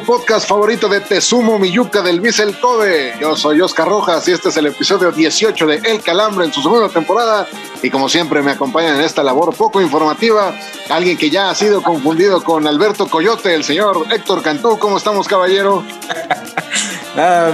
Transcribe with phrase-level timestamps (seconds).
[0.00, 3.14] Podcast favorito de Tesumo Miyuca del Bissell Kobe.
[3.20, 6.62] Yo soy Oscar Rojas y este es el episodio 18 de El Calambre en su
[6.62, 7.46] segunda temporada.
[7.82, 10.54] Y como siempre me acompaña en esta labor poco informativa
[10.88, 14.78] alguien que ya ha sido confundido con Alberto Coyote, el señor Héctor Cantú.
[14.78, 15.84] ¿Cómo estamos, caballero?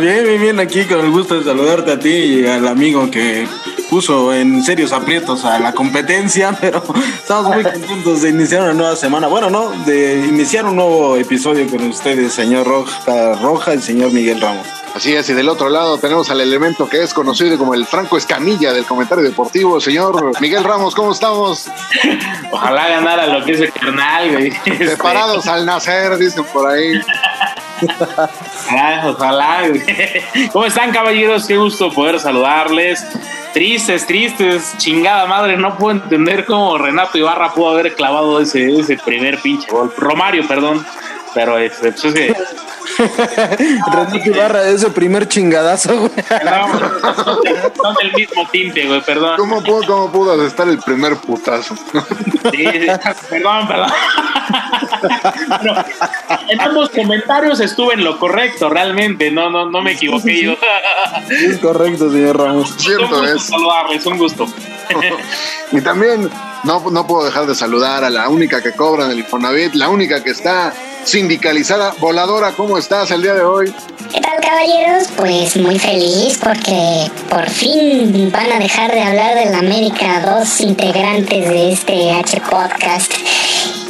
[0.01, 3.47] Bien, bien, bien, aquí con el gusto de saludarte a ti y al amigo que
[3.93, 6.83] puso en serios aprietos a la competencia, pero
[7.15, 9.27] estamos muy contentos de iniciar una nueva semana.
[9.27, 14.41] Bueno, no, de iniciar un nuevo episodio con ustedes, señor Roja, Roja y señor Miguel
[14.41, 14.67] Ramos.
[14.95, 18.17] Así es, y del otro lado tenemos al elemento que es conocido como el Franco
[18.17, 21.69] Escamilla del comentario deportivo, señor Miguel Ramos, ¿cómo estamos?
[22.51, 24.53] Ojalá ganara lo que es el carnal, güey.
[24.89, 26.98] Separados al nacer, dicen por ahí.
[29.06, 29.62] Ojalá.
[30.52, 31.47] ¿Cómo están, caballeros?
[31.47, 33.06] Qué gusto poder saludarles.
[33.52, 38.96] Tristes, tristes, chingada madre, no puedo entender cómo Renato Ibarra pudo haber clavado ese, ese
[38.96, 39.92] primer pinche gol.
[39.96, 40.84] Romario, perdón.
[41.34, 42.34] Pero este, pues es que.
[43.92, 46.11] Renato Ibarra, ese primer chingadazo, güey.
[47.77, 49.36] son del mismo tinte, güey, perdón.
[49.36, 51.75] ¿Cómo pudo, cómo pudo estar el primer putazo?
[52.51, 52.67] Sí,
[53.31, 53.92] perdón, perdón.
[55.61, 55.75] Pero
[56.48, 60.57] en ambos comentarios estuve en lo correcto, realmente, no, no, no me equivoqué yo.
[61.31, 62.75] Es correcto, señor Ramos.
[62.77, 63.42] Cierto un gusto es.
[63.45, 64.47] saludarles, un gusto.
[65.73, 66.29] Y también
[66.64, 69.89] no, no puedo dejar de saludar a la única que cobra en el Infonavit, la
[69.89, 70.73] única que está
[71.05, 71.95] sindicalizada.
[71.98, 73.74] Voladora, ¿cómo estás el día de hoy?
[74.12, 75.08] ¿Qué tal caballeros?
[75.17, 80.61] Pues muy feliz porque por fin van a dejar de hablar de la América dos
[80.61, 83.12] integrantes de este H podcast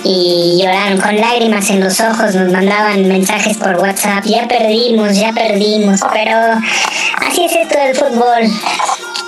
[0.05, 5.33] y lloraron con lágrimas en los ojos, nos mandaban mensajes por WhatsApp, ya perdimos, ya
[5.33, 6.37] perdimos, pero
[7.29, 8.51] así es esto del fútbol,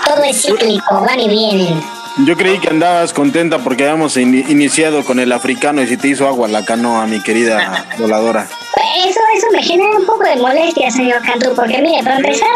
[0.05, 1.94] todo es cíclico, van y vienen.
[2.19, 6.09] Yo creí que andabas contenta porque habíamos in- iniciado con el africano y si te
[6.09, 8.47] hizo agua la canoa, mi querida voladora.
[9.05, 12.49] Eso, eso me genera un poco de molestia, señor Cantú, porque mire, para empezar,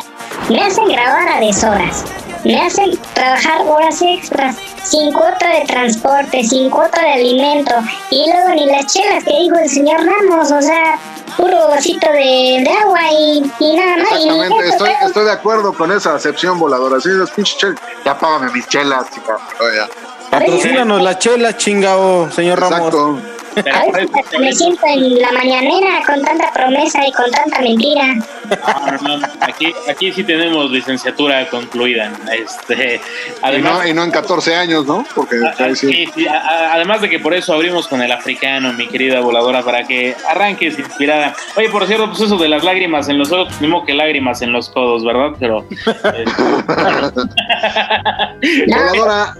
[0.48, 2.04] me hacen grabar a deshoras,
[2.44, 7.74] me hacen trabajar horas extras, sin cuota de transporte, sin cuota de alimento,
[8.10, 10.96] y luego ni las chelas que dijo el señor Ramos, o sea,
[11.38, 14.10] puro vasito de, de agua y, y nada más.
[14.10, 17.00] y Exactamente, eso, estoy, estoy de acuerdo con esa acepción voladora.
[17.00, 17.80] Sí, las pinches chelas.
[18.04, 19.38] Ya págame mis chelas, chica.
[19.60, 19.78] Oye,
[20.30, 22.78] Patrocínanos la chela, chingao, señor Ramos.
[22.78, 23.37] Exacto.
[23.58, 28.14] A veces hasta me siento en la mañanera con tanta promesa y con tanta mentira.
[28.14, 32.12] no, no, no, aquí, aquí sí tenemos licenciatura concluida.
[32.32, 33.00] Este,
[33.56, 35.04] Y no, y no en 14 años, ¿no?
[35.14, 35.92] Porque a- a- ahí sí.
[35.92, 39.20] sí, sí, a- a- además de que por eso abrimos con el africano, mi querida
[39.20, 41.34] voladora, para que arranques inspirada.
[41.56, 44.40] Oye, por cierto, pues eso de las lágrimas en los ojos, pues, mismo que lágrimas
[44.42, 45.32] en los codos, ¿verdad?
[45.38, 45.66] Pero
[46.14, 46.24] eh,
[48.66, 49.34] Voladora,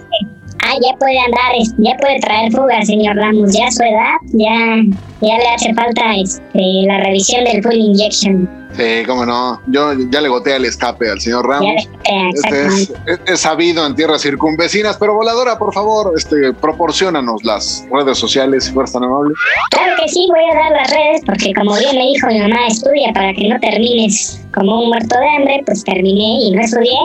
[0.71, 3.53] Ah, ya puede andar, ya puede traer fuga, señor Ramos.
[3.57, 4.83] Ya a su edad, ya,
[5.23, 8.49] ya le hace falta este, la revisión del full injection.
[8.77, 9.61] sí, cómo no.
[9.69, 11.89] Yo ya le goteé el escape al señor Ya Ramos.
[12.05, 17.43] eh, Este es, es- es sabido en tierras circunvecinas, pero voladora, por favor, este, proporcionanos
[17.45, 19.35] las redes sociales, si fueras tan amable.
[19.71, 22.67] Claro que sí, voy a dar las redes porque como bien me dijo mi mamá,
[22.69, 26.99] estudia para que no termines como un muerto de hambre, pues terminé y no estudié.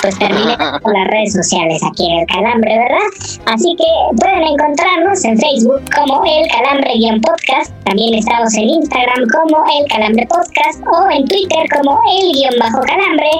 [0.00, 3.06] Pues terminé con las redes sociales aquí en El Calambre, ¿verdad?
[3.46, 3.84] Así que
[4.16, 7.72] pueden encontrarnos en Facebook como El Calambre-podcast.
[7.84, 13.30] También estamos en Instagram como El Calambre Podcast o en Twitter como El-Calambre.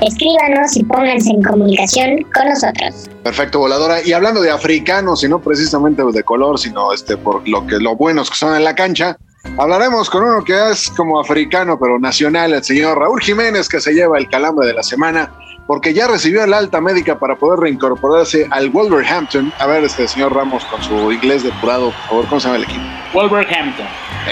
[0.00, 3.08] Escríbanos y pónganse en comunicación con nosotros.
[3.22, 4.02] Perfecto, voladora.
[4.04, 7.94] Y hablando de africanos, y no precisamente de color, sino este por lo que lo
[7.94, 9.16] buenos que son en la cancha,
[9.56, 13.92] hablaremos con uno que es como africano, pero nacional, el señor Raúl Jiménez, que se
[13.92, 15.32] lleva el calambre de la semana.
[15.68, 19.52] Porque ya recibió el alta médica para poder reincorporarse al Wolverhampton.
[19.58, 22.64] A ver, este señor Ramos con su inglés depurado, por favor, ¿cómo se llama el
[22.64, 22.82] equipo?
[23.12, 23.86] Wolverhampton.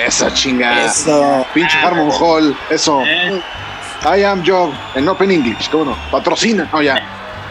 [0.06, 0.86] Esa chingada.
[0.86, 1.46] Eso.
[1.52, 3.02] Pinche Harmon Hall, eso.
[3.04, 3.38] Eh,
[4.02, 5.96] I am Job, en Open English, ¿cómo no?
[6.10, 6.70] Patrocina.
[6.72, 7.02] Oh, ya.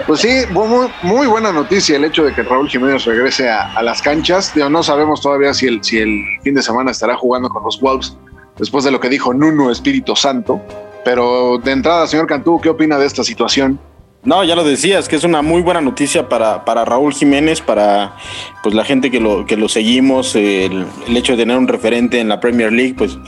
[0.07, 3.83] Pues sí, muy, muy buena noticia el hecho de que Raúl Jiménez regrese a, a
[3.83, 4.51] las canchas.
[4.55, 7.79] Digo, no sabemos todavía si el, si el fin de semana estará jugando con los
[7.79, 8.17] Wolves
[8.57, 10.59] después de lo que dijo Nuno Espíritu Santo.
[11.05, 13.79] Pero de entrada, señor Cantú, ¿qué opina de esta situación?
[14.23, 18.17] No, ya lo decías, que es una muy buena noticia para, para Raúl Jiménez, para
[18.63, 22.19] pues la gente que lo, que lo seguimos, el, el hecho de tener un referente
[22.19, 23.19] en la Premier League, pues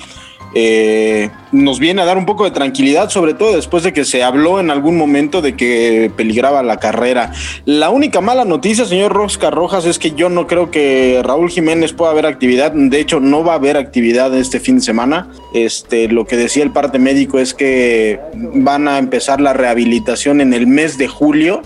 [0.54, 4.24] eh, nos viene a dar un poco de tranquilidad, sobre todo después de que se
[4.24, 7.32] habló en algún momento de que peligraba la carrera.
[7.66, 11.94] La única mala noticia, señor Rosca Rojas, es que yo no creo que Raúl Jiménez
[11.94, 12.72] pueda haber actividad.
[12.72, 15.30] De hecho, no va a haber actividad este fin de semana.
[15.54, 20.54] Este, lo que decía el parte médico es que van a empezar la rehabilitación en
[20.54, 21.62] el mes de julio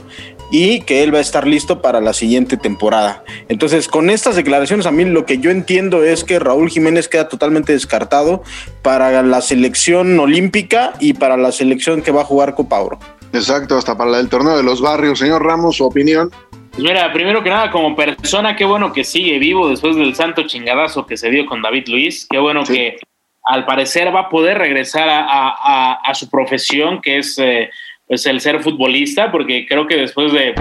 [0.52, 3.24] y que él va a estar listo para la siguiente temporada.
[3.48, 7.30] Entonces, con estas declaraciones, a mí lo que yo entiendo es que Raúl Jiménez queda
[7.30, 8.44] totalmente descartado
[8.82, 13.00] para la selección olímpica y para la selección que va a jugar Copa Oro.
[13.34, 15.20] Exacto, hasta para el torneo de los barrios.
[15.20, 16.30] Señor Ramos, su opinión.
[16.72, 20.44] Pues mira, primero que nada, como persona, qué bueno que sigue vivo después del santo
[20.48, 22.28] chingadazo que se dio con David Luis.
[22.30, 22.74] Qué bueno Sí.
[22.74, 22.98] que
[23.46, 27.70] al parecer va a poder regresar a, a- a- a su profesión, que es eh,
[28.12, 30.54] pues el ser futbolista, porque creo que después de,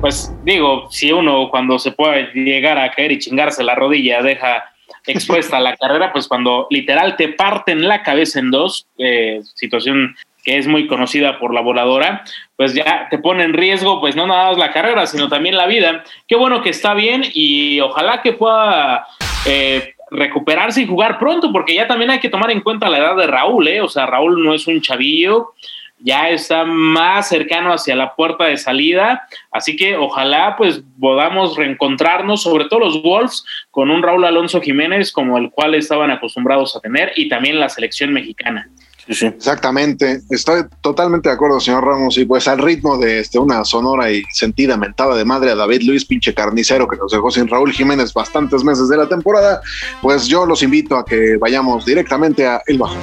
[0.00, 4.64] pues digo, si uno cuando se puede llegar a caer y chingarse la rodilla deja
[5.06, 10.58] expuesta la carrera, pues cuando literal te parten la cabeza en dos, eh, situación que
[10.58, 12.24] es muy conocida por la voladora,
[12.56, 15.68] pues ya te pone en riesgo, pues no nada más la carrera, sino también la
[15.68, 16.02] vida.
[16.26, 19.06] Qué bueno que está bien y ojalá que pueda
[19.46, 23.16] eh, recuperarse y jugar pronto, porque ya también hay que tomar en cuenta la edad
[23.16, 23.80] de Raúl, ¿eh?
[23.80, 25.52] O sea, Raúl no es un chavillo,
[25.98, 32.42] ya está más cercano hacia la puerta de salida, así que ojalá pues podamos reencontrarnos,
[32.42, 36.80] sobre todo los Wolves, con un Raúl Alonso Jiménez como el cual estaban acostumbrados a
[36.80, 38.68] tener y también la selección mexicana.
[39.06, 39.26] Sí, sí.
[39.26, 42.18] Exactamente, estoy totalmente de acuerdo, señor Ramos.
[42.18, 45.82] Y pues al ritmo de este, una sonora y sentida mentada de madre a David
[45.82, 49.60] Luis, pinche carnicero que nos dejó sin Raúl Jiménez bastantes meses de la temporada,
[50.02, 52.96] pues yo los invito a que vayamos directamente a El Bajo.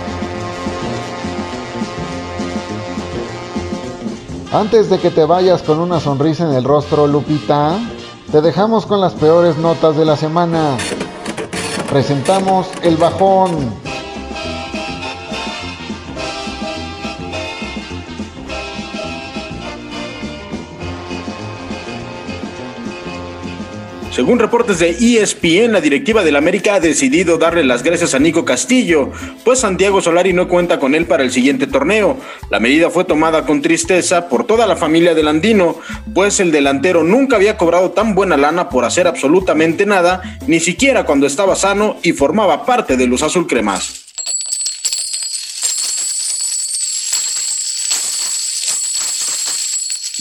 [4.54, 7.76] Antes de que te vayas con una sonrisa en el rostro, Lupita,
[8.32, 10.78] te dejamos con las peores notas de la semana.
[11.90, 13.83] Presentamos el bajón.
[24.13, 28.45] Según reportes de ESPN, la directiva del América ha decidido darle las gracias a Nico
[28.45, 29.12] Castillo,
[29.44, 32.18] pues Santiago Solari no cuenta con él para el siguiente torneo.
[32.51, 35.80] La medida fue tomada con tristeza por toda la familia del Andino,
[36.13, 41.06] pues el delantero nunca había cobrado tan buena lana por hacer absolutamente nada, ni siquiera
[41.06, 44.03] cuando estaba sano y formaba parte de los azulcremas.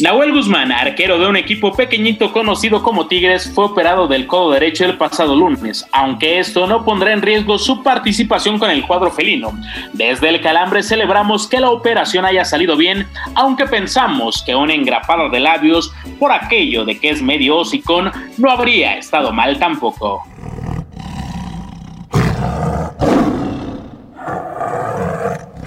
[0.02, 4.84] Nahuel Guzmán, arquero de un equipo pequeñito conocido como Tigres, fue operado del codo derecho
[4.84, 9.52] el pasado lunes, aunque esto no pondrá en riesgo su participación con el cuadro felino.
[9.92, 13.06] Desde el calambre celebramos que la operación haya salido bien,
[13.36, 18.50] aunque pensamos que una engrapada de labios por aquello de que es medio hocicón no
[18.50, 20.26] habría estado mal tampoco.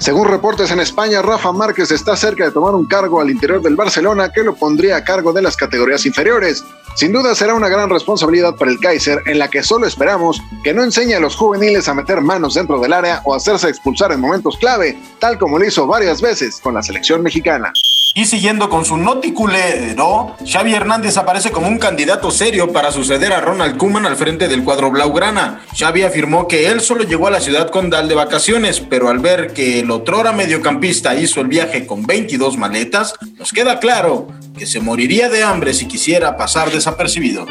[0.06, 3.76] Según reportes en España, Rafa Márquez está cerca de tomar un cargo al interior del
[3.76, 6.64] Barcelona que lo pondría a cargo de las categorías inferiores.
[6.94, 10.76] Sin duda será una gran responsabilidad para el Kaiser en la que solo esperamos que
[10.76, 14.20] no enseñe a los juveniles a meter manos dentro del área o hacerse expulsar en
[14.20, 17.74] momentos clave, tal como lo hizo varias veces con la selección mexicana.
[18.18, 23.42] Y siguiendo con su noticulero, Xavi Hernández aparece como un candidato serio para suceder a
[23.42, 25.66] Ronald Koeman al frente del cuadro blaugrana.
[25.78, 29.52] Xavi afirmó que él solo llegó a la ciudad condal de vacaciones, pero al ver
[29.52, 34.80] que el otrora mediocampista hizo el viaje con 22 maletas, nos queda claro que se
[34.80, 37.46] moriría de hambre si quisiera pasar desapercibido.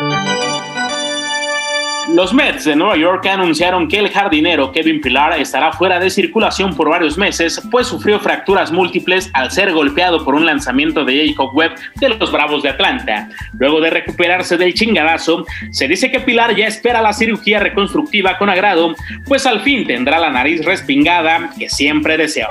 [2.08, 6.76] Los Mets de Nueva York anunciaron que el jardinero Kevin Pilar estará fuera de circulación
[6.76, 11.56] por varios meses, pues sufrió fracturas múltiples al ser golpeado por un lanzamiento de Jacob
[11.56, 13.30] Webb de los Bravos de Atlanta.
[13.54, 18.50] Luego de recuperarse del chingadazo, se dice que Pilar ya espera la cirugía reconstructiva con
[18.50, 18.94] agrado,
[19.26, 22.48] pues al fin tendrá la nariz respingada que siempre deseó.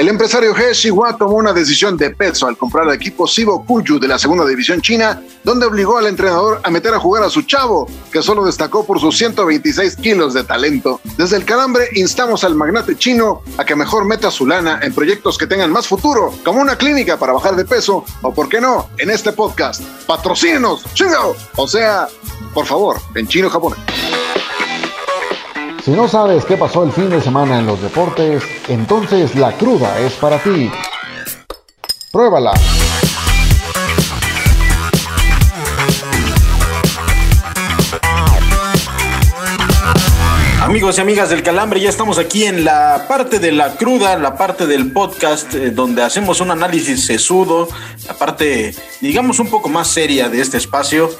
[0.00, 3.98] El empresario He Shihua tomó una decisión de peso al comprar al equipo Sibo Kuyu
[3.98, 7.42] de la segunda división china, donde obligó al entrenador a meter a jugar a su
[7.42, 11.02] chavo, que solo destacó por sus 126 kilos de talento.
[11.18, 15.36] Desde el calambre instamos al magnate chino a que mejor meta su lana en proyectos
[15.36, 18.88] que tengan más futuro, como una clínica para bajar de peso, o por qué no,
[18.96, 22.08] en este podcast, patrocínenos, chingo, o sea,
[22.54, 23.78] por favor, en chino japonés.
[25.90, 29.98] Si no sabes qué pasó el fin de semana en los deportes, entonces la cruda
[29.98, 30.70] es para ti.
[32.12, 32.52] Pruébala.
[40.62, 44.36] Amigos y amigas del Calambre, ya estamos aquí en la parte de la cruda, la
[44.36, 47.66] parte del podcast eh, donde hacemos un análisis sesudo,
[48.06, 51.10] la parte, digamos, un poco más seria de este espacio.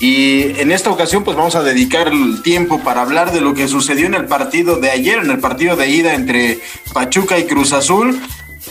[0.00, 3.66] Y en esta ocasión, pues vamos a dedicar el tiempo para hablar de lo que
[3.66, 6.60] sucedió en el partido de ayer, en el partido de ida entre
[6.92, 8.20] Pachuca y Cruz Azul.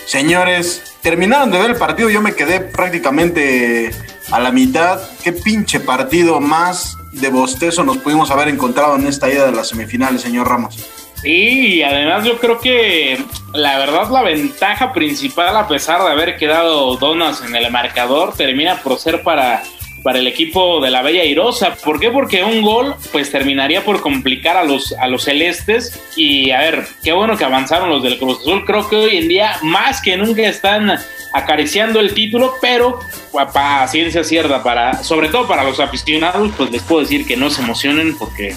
[0.05, 3.91] Señores, terminaron de ver el partido, yo me quedé prácticamente
[4.31, 5.01] a la mitad.
[5.21, 9.69] Qué pinche partido más de bostezo nos pudimos haber encontrado en esta ida de las
[9.69, 10.77] semifinales, señor Ramos.
[11.21, 13.21] Sí, y además yo creo que
[13.53, 18.77] la verdad la ventaja principal, a pesar de haber quedado donas en el marcador, termina
[18.81, 19.63] por ser para,
[20.03, 21.75] para el equipo de la Bella Irosa.
[21.75, 22.11] ¿Por qué?
[22.11, 26.85] Porque un gol pues terminaría por complicar a los, a los celestes y a ver,
[27.03, 28.65] qué bueno que avanzaron los del Cruz Azul.
[28.65, 30.97] Creo que hoy en día más que nunca están
[31.33, 32.99] acariciando el título, pero
[33.53, 37.49] para ciencia cierta, para, sobre todo para los aficionados, pues les puedo decir que no
[37.49, 38.55] se emocionen porque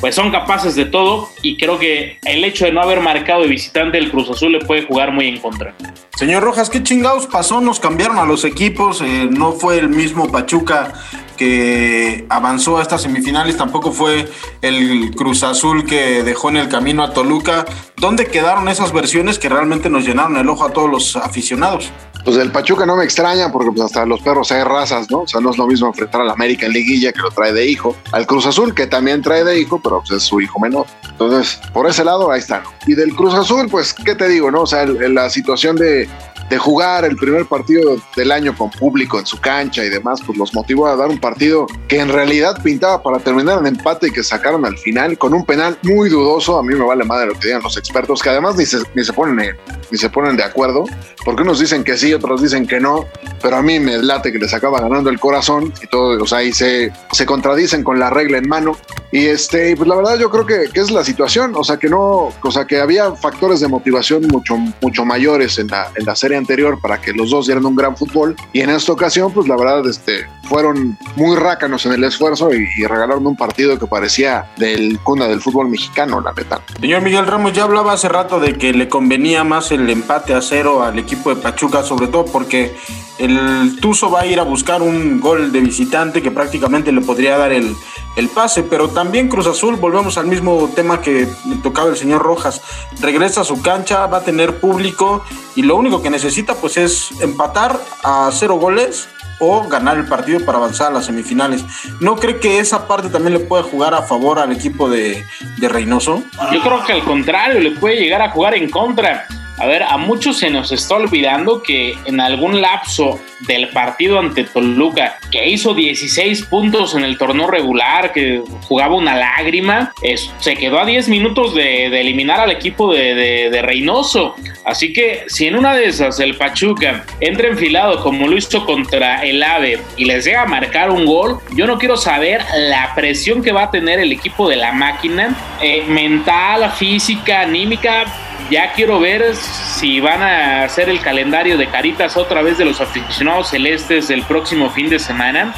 [0.00, 3.48] pues son capaces de todo y creo que el hecho de no haber marcado de
[3.48, 5.74] visitante el Cruz Azul le puede jugar muy en contra.
[6.16, 7.60] Señor Rojas, ¿qué chingados pasó?
[7.60, 10.92] Nos cambiaron a los equipos, eh, no fue el mismo Pachuca
[11.36, 14.28] que avanzó a estas semifinales, tampoco fue
[14.62, 17.64] el Cruz Azul que dejó en el camino a Toluca.
[17.96, 21.92] ¿Dónde quedaron esas versiones que realmente nos llenaron el ojo a todos los aficionados?
[22.24, 25.20] Pues el Pachuca no me extraña porque pues hasta los perros hay razas, ¿no?
[25.20, 27.64] O sea, no es lo mismo enfrentar al América en liguilla que lo trae de
[27.66, 30.86] hijo, al Cruz Azul que también trae de hijo, pero pues, es su hijo menor.
[31.08, 32.64] Entonces, por ese lado, ahí está.
[32.86, 34.62] Y del Cruz Azul, pues, ¿qué te digo, no?
[34.62, 36.08] O sea, la situación de,
[36.48, 40.38] de jugar el primer partido del año con público en su cancha y demás, pues
[40.38, 44.10] los motivó a dar un partido que en realidad pintaba para terminar en empate y
[44.10, 46.58] que sacaron al final con un penal muy dudoso.
[46.58, 49.04] A mí me vale madre lo que digan los expertos, que además ni se, ni
[49.04, 49.56] se, ponen,
[49.90, 50.84] ni se ponen de acuerdo,
[51.24, 53.06] porque unos dicen que sí, otros dicen que no,
[53.42, 56.42] pero a mí me late que les acaba ganando el corazón y todo, o sea,
[56.42, 58.76] y se, se contradicen con la regla en mano.
[59.12, 61.88] Y este, pues la verdad yo creo que, que, es la situación, o sea que
[61.88, 66.14] no, o sea que había factores de motivación mucho, mucho mayores en la, en la
[66.14, 69.48] serie anterior para que los dos dieran un gran fútbol y en esta ocasión pues
[69.48, 74.48] la verdad este, fueron muy rácanos en el esfuerzo y, regalaron un partido que parecía
[74.56, 76.60] del cuna del fútbol mexicano, la neta.
[76.80, 80.40] Señor Miguel Ramos, ya hablaba hace rato de que le convenía más el empate a
[80.40, 82.76] cero al equipo de Pachuca, sobre todo porque
[83.18, 87.36] el Tuzo va a ir a buscar un gol de visitante que prácticamente le podría
[87.38, 87.74] dar el,
[88.16, 91.28] el pase, pero también Cruz Azul, volvemos al mismo tema que
[91.62, 92.62] tocaba el señor Rojas,
[93.00, 97.10] regresa a su cancha, va a tener público y lo único que necesita pues es
[97.20, 99.08] empatar a cero goles
[99.38, 101.62] o ganar el partido para avanzar a las semifinales.
[102.00, 105.24] ¿No cree que esa parte también le puede jugar a favor al equipo de,
[105.58, 106.22] de Reynoso?
[106.52, 109.26] Yo creo que al contrario, le puede llegar a jugar en contra.
[109.58, 114.44] A ver, a muchos se nos está olvidando que en algún lapso del partido ante
[114.44, 119.92] Toluca, que hizo 16 puntos en el torneo regular, que jugaba una lágrima,
[120.38, 124.34] se quedó a 10 minutos de, eliminar al equipo de, de, de, Reynoso.
[124.64, 129.22] Así que si en una de esas el Pachuca entra enfilado como lo hizo contra
[129.24, 133.42] el AVE y les llega a marcar un gol, yo no quiero saber la presión
[133.42, 138.04] que va a tener el equipo de la máquina, eh, mental, física, anímica
[138.50, 142.80] ya quiero ver si van a hacer el calendario de caritas otra vez de los
[142.80, 145.54] aficionados celestes del próximo fin de semana.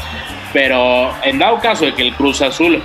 [0.52, 2.82] Pero en dado caso de que el Cruz Azul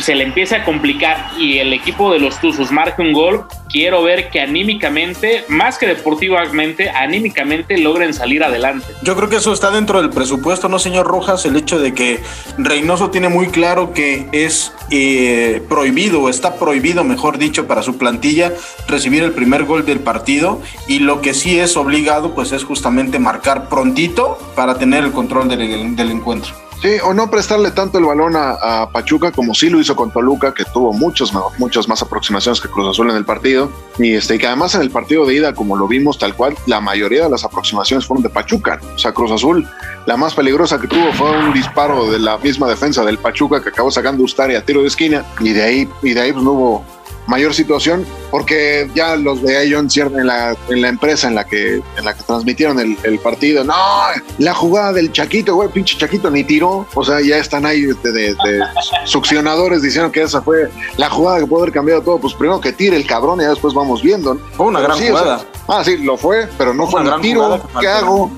[0.00, 4.02] se le empiece a complicar y el equipo de los Tuzos marque un gol, quiero
[4.02, 8.86] ver que anímicamente, más que deportivamente, anímicamente logren salir adelante.
[9.02, 11.44] Yo creo que eso está dentro del presupuesto, ¿no, señor Rojas?
[11.44, 12.20] El hecho de que
[12.56, 18.52] Reynoso tiene muy claro que es eh, prohibido, está prohibido, mejor dicho, para su plantilla
[18.86, 23.18] recibir el primer gol del partido y lo que sí es obligado, pues es justamente
[23.18, 26.67] marcar prontito para tener el control del encuentro.
[26.80, 30.12] Sí, o no prestarle tanto el balón a, a, Pachuca como sí lo hizo con
[30.12, 33.68] Toluca, que tuvo muchos, muchas más aproximaciones que Cruz Azul en el partido.
[33.98, 36.80] Y este, que además en el partido de ida, como lo vimos tal cual, la
[36.80, 38.80] mayoría de las aproximaciones fueron de Pachuca.
[38.94, 39.68] O sea, Cruz Azul,
[40.06, 43.70] la más peligrosa que tuvo fue un disparo de la misma defensa del Pachuca que
[43.70, 45.24] acabó sacando Ustari a tiro de esquina.
[45.40, 46.84] Y de ahí, y de ahí pues, no hubo
[47.28, 51.74] mayor situación, porque ya los de Ion en la, en la empresa en la que,
[51.96, 53.74] en la que transmitieron el, el partido, no,
[54.38, 57.94] la jugada del Chaquito, güey, pinche Chaquito ni tiró, o sea, ya están ahí de,
[58.12, 58.60] de, de
[59.04, 62.72] succionadores diciendo que esa fue la jugada que puede haber cambiado todo, pues primero que
[62.72, 64.34] tire el cabrón y ya después vamos viendo.
[64.34, 64.40] ¿no?
[64.56, 65.44] Fue una Pero gran sí, o sea, jugada.
[65.68, 67.44] ah, sí, lo fue, pero no fue un tiro.
[67.44, 68.30] jugada que ¿Qué hago?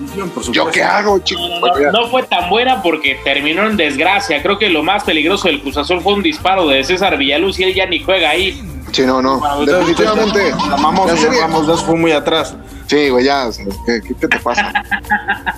[0.53, 1.41] ¿Yo qué hago, chico?
[1.41, 4.43] No, no, no fue tan buena porque terminó en desgracia.
[4.43, 7.65] Creo que lo más peligroso del Cruz Azul fue un disparo de César Villaluz y
[7.65, 8.61] él ya ni juega ahí.
[8.93, 9.41] Sí, no, no.
[9.65, 10.51] Definitivamente.
[10.51, 12.55] La mamamos, la serie- Ramos ya fue muy atrás.
[12.87, 13.49] Sí, güey, ya.
[13.87, 14.73] ¿qué, qué- te pasa?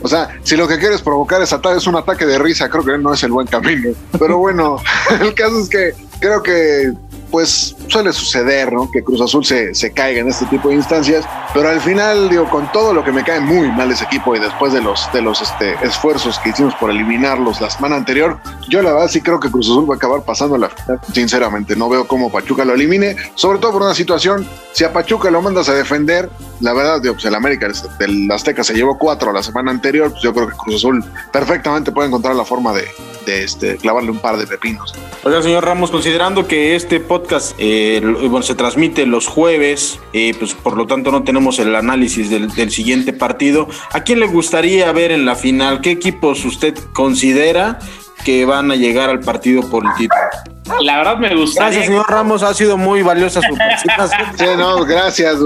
[0.02, 2.98] O sea, si lo que quieres provocar es, es un ataque de risa, creo que
[2.98, 3.90] no es el buen camino.
[4.18, 4.76] Pero bueno,
[5.20, 6.92] el caso es que creo que,
[7.32, 8.88] pues, suele suceder, ¿no?
[8.92, 11.24] Que Cruz Azul se, se caiga en este tipo de instancias.
[11.52, 14.38] Pero al final, digo, con todo lo que me cae muy mal ese equipo y
[14.38, 18.82] después de los, de los este, esfuerzos que hicimos por eliminarlos la semana anterior, yo
[18.82, 21.00] la verdad sí creo que Cruz Azul va a acabar pasando la final.
[21.12, 25.30] Sinceramente, no veo cómo Pachuca lo elimine, sobre todo por una situación, si a Pachuca
[25.30, 26.28] lo mandas a defender,
[26.60, 30.22] la verdad, digo, pues el América del Azteca se llevó cuatro la semana anterior, pues
[30.22, 32.86] yo creo que Cruz Azul perfectamente puede encontrar la forma de,
[33.26, 34.94] de, este, clavarle un par de pepinos.
[35.24, 37.21] Oiga, señor Ramos, considerando que este podcast
[37.58, 41.74] eh, lo- bueno, se transmite los jueves, eh, pues por lo tanto no tenemos el
[41.74, 45.80] análisis del, siguiente partido, ¿a quién le gustaría ver en la final?
[45.80, 47.78] ¿Qué equipos usted considera
[48.24, 50.51] que van a llegar al partido por el?
[50.80, 51.70] La verdad me gustaría.
[51.70, 54.22] Gracias, señor Ramos, ha sido muy valiosa su participación.
[54.36, 55.36] Sí, no, gracias,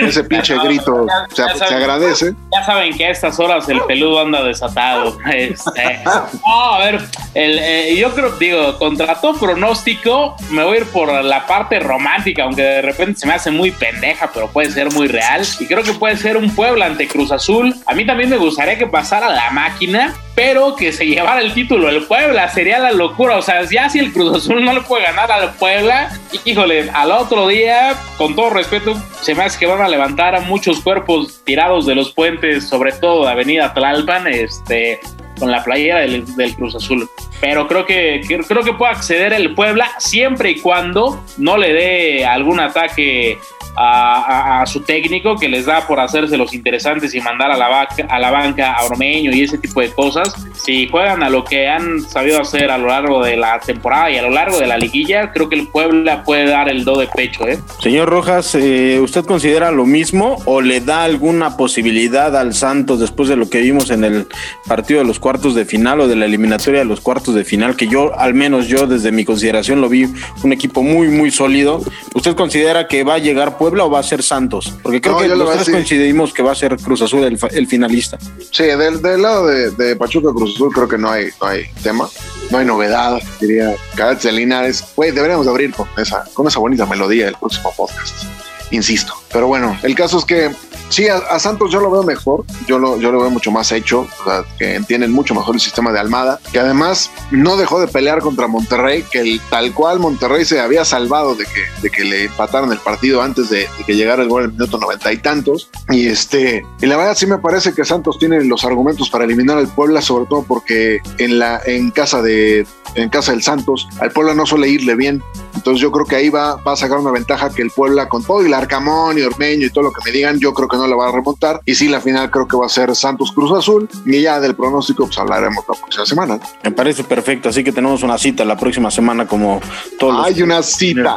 [0.00, 2.34] ese pinche grito se, se agradece.
[2.52, 5.18] Ya saben que a estas horas el peludo anda desatado.
[5.34, 7.00] Este, no, a ver,
[7.34, 11.80] el, eh, yo creo, digo, contra todo pronóstico, me voy a ir por la parte
[11.80, 15.42] romántica, aunque de repente se me hace muy pendeja, pero puede ser muy real.
[15.58, 17.74] Y creo que puede ser un Puebla ante Cruz Azul.
[17.86, 21.88] A mí también me gustaría que pasara la máquina, pero que se llevara el título
[21.88, 22.48] el Puebla.
[22.48, 23.36] Sería la locura.
[23.36, 26.10] O sea, ya si el Cruz Azul no le puede ganar al Puebla,
[26.44, 30.40] híjole, al otro día, con todo respeto, se me hace que van a levantar a
[30.40, 34.98] muchos cuerpos tirados de los puentes, sobre todo de Avenida Tlalpan, este,
[35.38, 37.08] con la playera del, del Cruz Azul.
[37.40, 42.26] Pero creo que, creo que puede acceder el Puebla siempre y cuando no le dé
[42.26, 43.38] algún ataque
[43.76, 47.56] a, a- a su técnico que les da por hacerse los interesantes y mandar a
[47.56, 50.34] la, vaca- a la banca a Ormeño y ese tipo de cosas.
[50.64, 54.16] Si juegan a lo que han sabido hacer a lo largo de la temporada y
[54.16, 57.06] a lo largo de la liguilla, creo que el Puebla puede dar el do de
[57.08, 57.46] pecho.
[57.46, 57.58] ¿eh?
[57.80, 63.28] Señor Rojas, eh, ¿usted considera lo mismo o le da alguna posibilidad al Santos después
[63.28, 64.26] de lo que vimos en el
[64.66, 67.76] partido de los cuartos de final o de la eliminatoria de los cuartos de final?
[67.76, 70.06] Que yo, al menos yo desde mi consideración, lo vi
[70.42, 71.82] un equipo muy, muy sólido.
[72.14, 74.74] ¿Usted considera que va a llegar Puebla o va a ser Santos?
[74.82, 75.26] Porque creo No, que
[75.64, 75.72] sí.
[75.72, 78.18] coincidimos que va a ser Cruz Azul el, el finalista.
[78.50, 81.64] Sí, del, del lado de, de Pachuca Cruz Azul creo que no hay, no hay
[81.82, 82.06] tema,
[82.50, 84.84] no hay novedad, diría de Linares.
[84.94, 88.24] Güey, deberíamos de abrir con esa, con esa bonita melodía el próximo podcast.
[88.70, 89.14] Insisto.
[89.34, 90.50] Pero bueno, el caso es que
[90.90, 93.72] sí, a, a Santos yo lo veo mejor, yo lo, yo lo veo mucho más
[93.72, 97.80] hecho, o sea, que entienden mucho mejor el sistema de Almada, que además no dejó
[97.80, 101.90] de pelear contra Monterrey, que el, tal cual Monterrey se había salvado de que, de
[101.90, 104.78] que le empataran el partido antes de, de que llegara el gol en el minuto
[104.78, 105.68] noventa y tantos.
[105.90, 109.58] Y este, y la verdad sí me parece que Santos tiene los argumentos para eliminar
[109.58, 114.12] al Puebla, sobre todo porque en la, en casa de, en casa del Santos, al
[114.12, 115.24] Puebla no suele irle bien.
[115.56, 118.22] Entonces yo creo que ahí va, va a sacar una ventaja que el Puebla con
[118.22, 120.76] todo y el Arcamón y Ormeño y todo lo que me digan, yo creo que
[120.76, 121.60] no le va a remontar.
[121.64, 123.88] Y sí, la final creo que va a ser Santos Cruz Azul.
[124.06, 126.38] Y ya del pronóstico pues hablaremos la próxima semana.
[126.62, 129.60] Me parece perfecto, así que tenemos una cita la próxima semana como
[129.98, 131.16] todos los Hay una cita.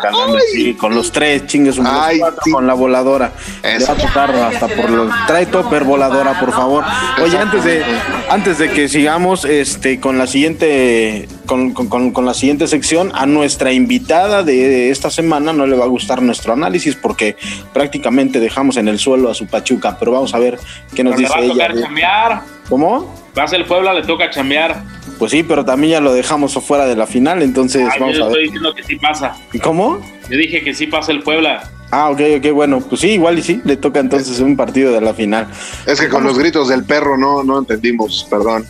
[0.53, 2.51] sí, con los tres chingues, un Ay, cuatro, sí.
[2.51, 3.33] con la voladora.
[3.63, 3.87] Le Eso.
[3.87, 5.11] va a tocar hasta por los.
[5.27, 6.83] Trae topper voladora, por favor.
[7.23, 7.83] Oye, antes de,
[8.29, 13.11] antes de que sigamos este con la siguiente, con, con- con- con la siguiente sección,
[13.15, 17.35] a nuestra invitada de esta semana no le va a gustar nuestro análisis porque
[17.73, 20.59] prácticamente dejamos en el suelo a su Pachuca, pero vamos a ver
[20.93, 21.53] qué nos Pero le dice va a ella.
[21.53, 22.41] tocar de- chambear.
[22.69, 23.15] ¿Cómo?
[23.37, 24.83] Va a ser el Puebla, le toca chambear.
[25.17, 28.25] Pues sí, pero también ya lo dejamos fuera de la final, entonces Ay, vamos yo
[28.25, 28.51] a estoy ver.
[28.51, 29.35] diciendo que sí pasa.
[29.63, 29.99] ¿Cómo?
[30.29, 31.71] Yo dije que sí pasa el Puebla.
[31.89, 34.99] Ah, ok, ok, bueno, pues sí, igual y sí, le toca entonces un partido de
[34.99, 35.47] la final.
[35.85, 38.65] Es que con los gritos del perro no, no entendimos, perdón.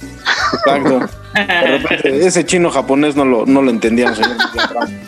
[0.54, 1.10] Exacto.
[2.04, 4.20] Ese chino japonés no lo, no lo entendíamos.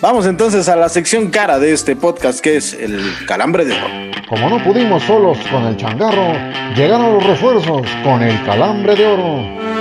[0.01, 3.87] Vamos entonces a la sección cara de este podcast que es el calambre de oro.
[4.29, 6.33] Como no pudimos solos con el changarro,
[6.75, 9.78] llegaron los refuerzos con el calambre de oro.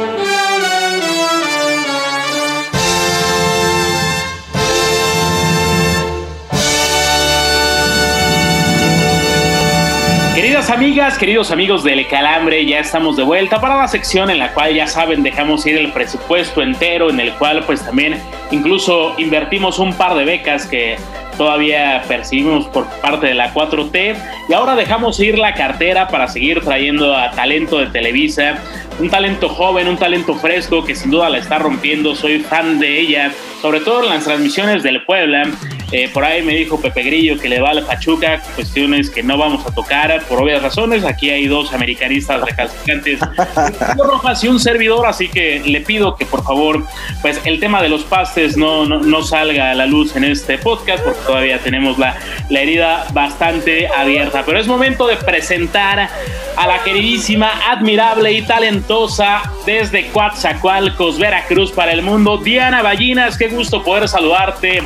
[10.68, 14.52] Queridas amigas, queridos amigos del Calambre, ya estamos de vuelta para la sección en la
[14.52, 19.78] cual ya saben dejamos ir el presupuesto entero, en el cual pues también incluso invertimos
[19.78, 20.98] un par de becas que
[21.38, 24.16] todavía percibimos por parte de la 4T
[24.50, 28.59] y ahora dejamos ir la cartera para seguir trayendo a talento de Televisa,
[28.98, 33.00] un talento joven, un talento fresco que sin duda la está rompiendo, soy fan de
[33.00, 35.48] ella, sobre todo en las transmisiones del Puebla.
[35.90, 39.22] Eh, por ahí me dijo Pepe Grillo que le va a la Pachuca, cuestiones que
[39.22, 41.05] no vamos a tocar por obvias razones.
[41.05, 43.20] Aquí hay dos americanistas recalcitrantes,
[43.96, 46.85] Rojas y un servidor, así que le pido que por favor,
[47.22, 51.03] pues el tema de los pastes no, no, salga a la luz en este podcast,
[51.03, 52.16] porque todavía tenemos la,
[52.51, 54.42] la herida bastante abierta.
[54.44, 56.11] Pero es momento de presentar
[56.57, 63.38] a la queridísima, admirable y talentosa desde Coatzacoalcos, Veracruz para el mundo, Diana Ballinas.
[63.38, 64.83] Qué gusto poder saludarte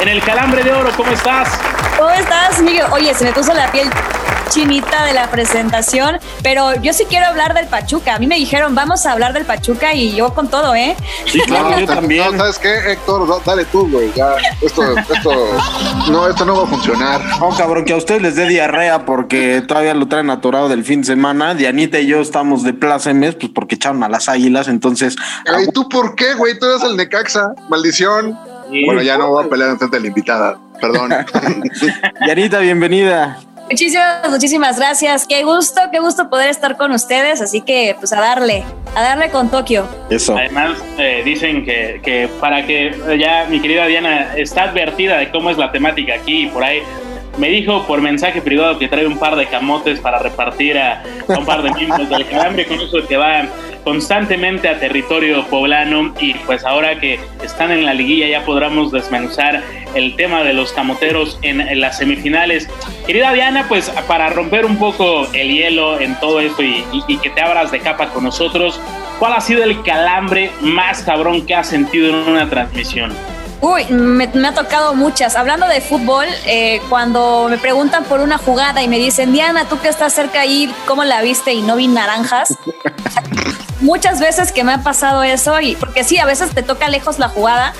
[0.00, 0.90] en el Calambre de Oro.
[0.96, 1.48] ¿Cómo estás?
[1.98, 2.84] ¿Cómo estás, Miguel?
[2.92, 3.90] Oye, se me puso la piel
[4.50, 8.14] chinita de la presentación, pero yo sí quiero hablar del Pachuca.
[8.14, 10.94] A mí me dijeron, vamos a hablar del Pachuca y yo con todo, ¿eh?
[11.26, 12.30] Sí, claro, yo también.
[12.30, 13.42] No, ¿sabes qué, Héctor?
[13.44, 14.12] Dale tú, güey.
[14.14, 15.32] Ya, esto, esto,
[16.08, 17.20] no, esto no va a funcionar.
[17.40, 21.00] No, cabrón, que a ustedes les dé diarrea porque todavía lo traen atorado del fin
[21.00, 21.56] de semana.
[21.56, 25.16] Dianita y yo estamos de plácemes, pues porque echaron a las águilas, entonces.
[25.66, 26.56] ¿Y tú por qué, güey?
[26.60, 28.38] Tú eres el Necaxa, maldición.
[28.84, 31.12] Bueno, ya no voy a pelear ante la invitada, perdón.
[32.24, 33.38] Dianita, bienvenida.
[33.70, 35.26] Muchísimas, muchísimas gracias.
[35.26, 37.42] Qué gusto, qué gusto poder estar con ustedes.
[37.42, 39.86] Así que, pues a darle, a darle con Tokio.
[40.08, 40.36] Eso.
[40.36, 45.50] Además, eh, dicen que, que para que ya mi querida Diana está advertida de cómo
[45.50, 46.82] es la temática aquí y por ahí
[47.38, 51.44] me dijo por mensaje privado que trae un par de camotes para repartir a, un
[51.44, 53.46] par de miembros del calambre con eso que va
[53.84, 59.62] constantemente a territorio poblano y pues ahora que están en la liguilla ya podremos desmenuzar
[59.94, 62.68] el tema de los camoteros en, las semifinales.
[63.06, 67.30] Querida Diana, pues para romper un poco el hielo en todo esto y, y que
[67.30, 68.80] te abras de capa con nosotros,
[69.18, 73.12] ¿cuál ha sido el calambre más cabrón que has sentido en una transmisión?
[73.60, 75.34] Uy, me, ha tocado muchas.
[75.34, 79.80] Hablando de fútbol, eh, cuando me preguntan por una jugada y me dicen, Diana, tú
[79.80, 81.52] que estás cerca ahí, ¿cómo la viste?
[81.52, 82.54] Y no vi naranjas.
[83.80, 87.18] muchas veces que me ha pasado eso, y porque sí, a veces te toca lejos
[87.18, 87.72] la jugada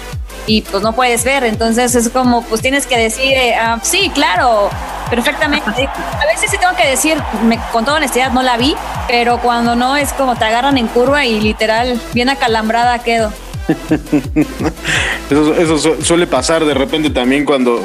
[0.47, 1.45] y pues no puedes ver.
[1.45, 4.71] Entonces es como, pues tienes que decir, eh, ah, sí, claro,
[5.11, 5.89] perfectamente.
[5.89, 8.75] A veces sí tengo que decir, me, con toda honestidad, no la vi,
[9.07, 13.33] pero cuando no es como te agarran en curva y literal, bien acalambrada quedo.
[15.31, 17.83] eso, suele pasar de repente también cuando,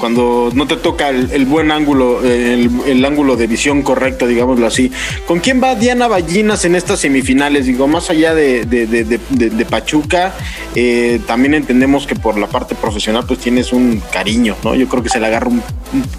[0.00, 4.90] cuando no te toca el, buen ángulo, el, ángulo de visión correcto, digámoslo así.
[5.26, 7.66] ¿Con quién va Diana Ballinas en estas semifinales?
[7.66, 9.20] Digo, más allá de,
[9.68, 10.34] Pachuca,
[10.74, 14.74] eh, también entendemos que por la parte profesional pues tienes un cariño, ¿no?
[14.74, 15.62] Yo creo que se le agarra un,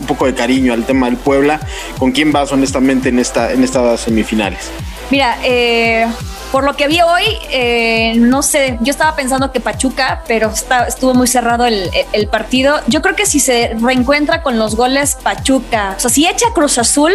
[0.08, 1.60] poco de cariño al tema del Puebla.
[1.98, 4.70] ¿Con quién vas honestamente en, esta, en estas semifinales?
[5.10, 6.06] Mira, eh,
[6.52, 10.52] por lo que vi hoy, eh, no sé, yo estaba pensando que Pachuca, pero
[10.88, 12.80] estuvo muy cerrado el, partido.
[12.88, 16.78] Yo creo que si se reencuentra con los goles Pachuca, o sea, si echa Cruz
[16.78, 17.14] Azul,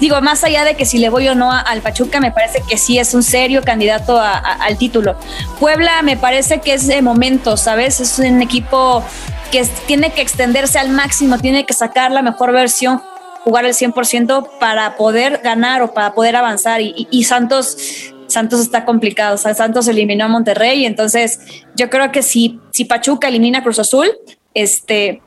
[0.00, 2.76] digo, más allá de que si le voy o no al Pachuca, me parece que
[2.76, 5.16] sí es un serio candidato al título.
[5.60, 8.00] Puebla me parece que es de momento, ¿sabes?
[8.00, 9.02] Es un equipo
[9.50, 13.02] que tiene que extenderse al máximo, tiene que sacar la mejor versión
[13.44, 16.80] jugar el 100% para poder ganar o para poder avanzar.
[16.80, 19.34] y Santos Santos está complicado.
[19.34, 21.40] O sea, Santos eliminó a Monterrey, entonces
[21.74, 24.10] yo creo que si, si Pachuca elimina a Cruz Azul,
[24.54, 25.22] este,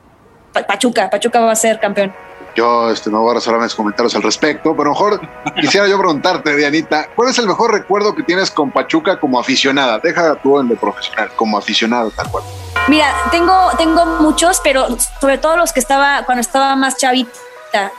[0.52, 2.12] Pachuca, Pachuca va a ser campeón.
[2.54, 5.20] Yo este, no voy a resolver mis comentarios al respecto, pero mejor
[5.60, 9.98] quisiera yo preguntarte, Dianita, ¿cuál es el mejor recuerdo que tienes con Pachuca como aficionada?
[9.98, 12.44] Deja tú en de profesional, como aficionado tal cual.
[12.88, 14.86] Mira, tengo, tengo muchos, pero
[15.20, 16.96] sobre todo los que estaba cuando estaba más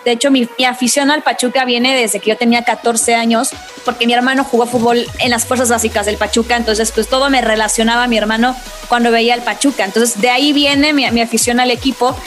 [0.05, 3.49] de hecho, mi, afición al Pachuca viene desde que yo tenía 14 años,
[3.85, 7.41] porque mi hermano jugó fútbol en las fuerzas básicas del Pachuca, entonces pues todo me
[7.41, 8.55] relacionaba a mi hermano
[8.87, 9.85] cuando veía el Pachuca.
[9.85, 12.17] Entonces de ahí viene mi, afición al equipo.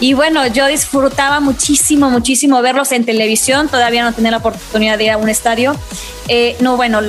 [0.00, 5.04] Y bueno, yo disfrutaba muchísimo, muchísimo verlos en televisión, todavía no tenía la oportunidad de
[5.04, 5.76] ir a un estadio.
[6.28, 7.00] Eh, no, bueno,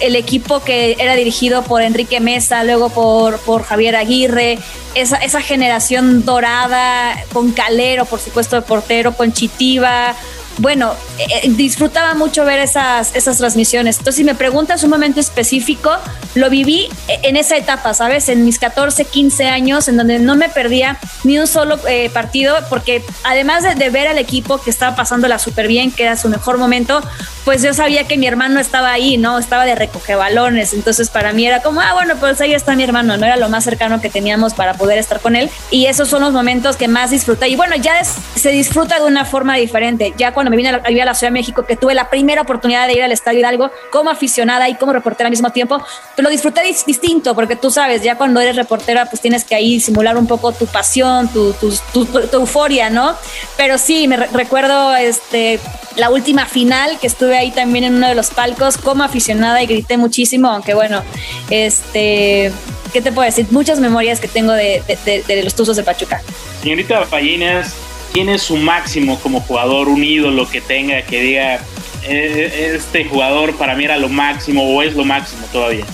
[0.00, 4.58] el equipo que era dirigido por Enrique Mesa, luego por, por Javier Aguirre,
[5.00, 10.14] esa, esa generación dorada, con Calero, por supuesto, de portero, con Chitiba,
[10.58, 13.98] bueno, eh, eh, disfrutaba mucho ver esas, esas transmisiones.
[13.98, 15.90] Entonces, si me preguntas un momento específico,
[16.34, 18.28] lo viví eh, en esa etapa, ¿sabes?
[18.28, 21.78] En mis 14, 15 años, en donde no me perdía ni un solo
[22.12, 26.28] partido, porque además de, ver al equipo que estaba pasándola súper bien, que era su
[26.28, 27.00] mejor momento,
[27.44, 29.38] pues yo sabía que mi hermano estaba ahí, ¿no?
[29.38, 32.82] Estaba de recoge balones, entonces para mí era como, ah, bueno, pues ahí está mi
[32.82, 36.08] hermano, no era lo más cercano que teníamos para poder estar con él y esos
[36.08, 40.12] son los momentos que más disfruté y bueno, ya se disfruta de una forma diferente,
[40.18, 42.42] ya cuando me vine a la, a la Ciudad de México, que tuve la primera
[42.42, 46.24] oportunidad de ir al Estadio Hidalgo como aficionada y como reportera al mismo tiempo, pues
[46.24, 50.16] lo disfruté distinto, porque tú sabes, ya cuando eres reportera, pues tienes que ahí simular
[50.16, 53.14] un poco tu pasión, tu, tu, tu, euforia, ¿no?
[53.56, 55.60] Pero sí, me recuerdo este,
[55.96, 59.66] la última final que estuve ahí también en uno de los palcos como aficionada y
[59.66, 61.02] grité muchísimo, aunque bueno,
[61.50, 62.52] este,
[62.92, 63.46] ¿qué te puedo decir?
[63.50, 66.22] Muchas memorias que tengo de, de, los Tuzos de Pachuca.
[66.62, 67.74] Señorita Ballinas,
[68.18, 71.60] ¿quién es su máximo como jugador, un ídolo que tenga, que diga,
[72.02, 75.84] eh, este jugador para mí era lo máximo o es lo máximo todavía?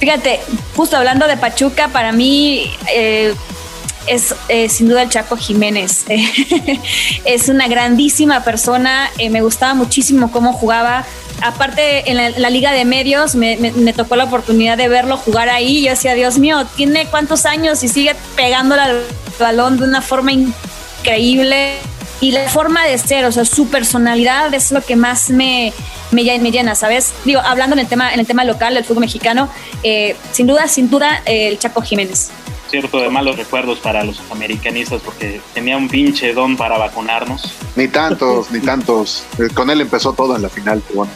[0.00, 0.40] Fíjate,
[0.74, 3.34] justo hablando de Pachuca, para mí eh,
[4.06, 6.06] es eh, sin duda el Chaco Jiménez.
[7.26, 11.04] es una grandísima persona, me gustaba muchísimo cómo jugaba.
[11.42, 15.84] Aparte, en la, Liga de Medios me, me, tocó la oportunidad de verlo jugar ahí.
[15.84, 19.02] Yo decía, Dios mío, tiene cuántos años y sigue pegándole al
[19.38, 20.67] balón de una forma increíble
[21.16, 25.72] y la forma de ser, o sea, su personalidad es lo que más me,
[26.10, 27.14] me, llena, ¿sabes?
[27.24, 29.48] Digo, hablando en el tema, en el tema local del fútbol mexicano,
[29.82, 32.30] eh, sin duda, sin duda, el Chaco Jiménez.
[32.70, 37.54] Cierto, de malos recuerdos para los americanistas porque tenía un pinche don para vacunarnos.
[37.76, 39.24] Ni tantos, ni tantos.
[39.38, 41.10] Eh, con él empezó todo en la final, bueno,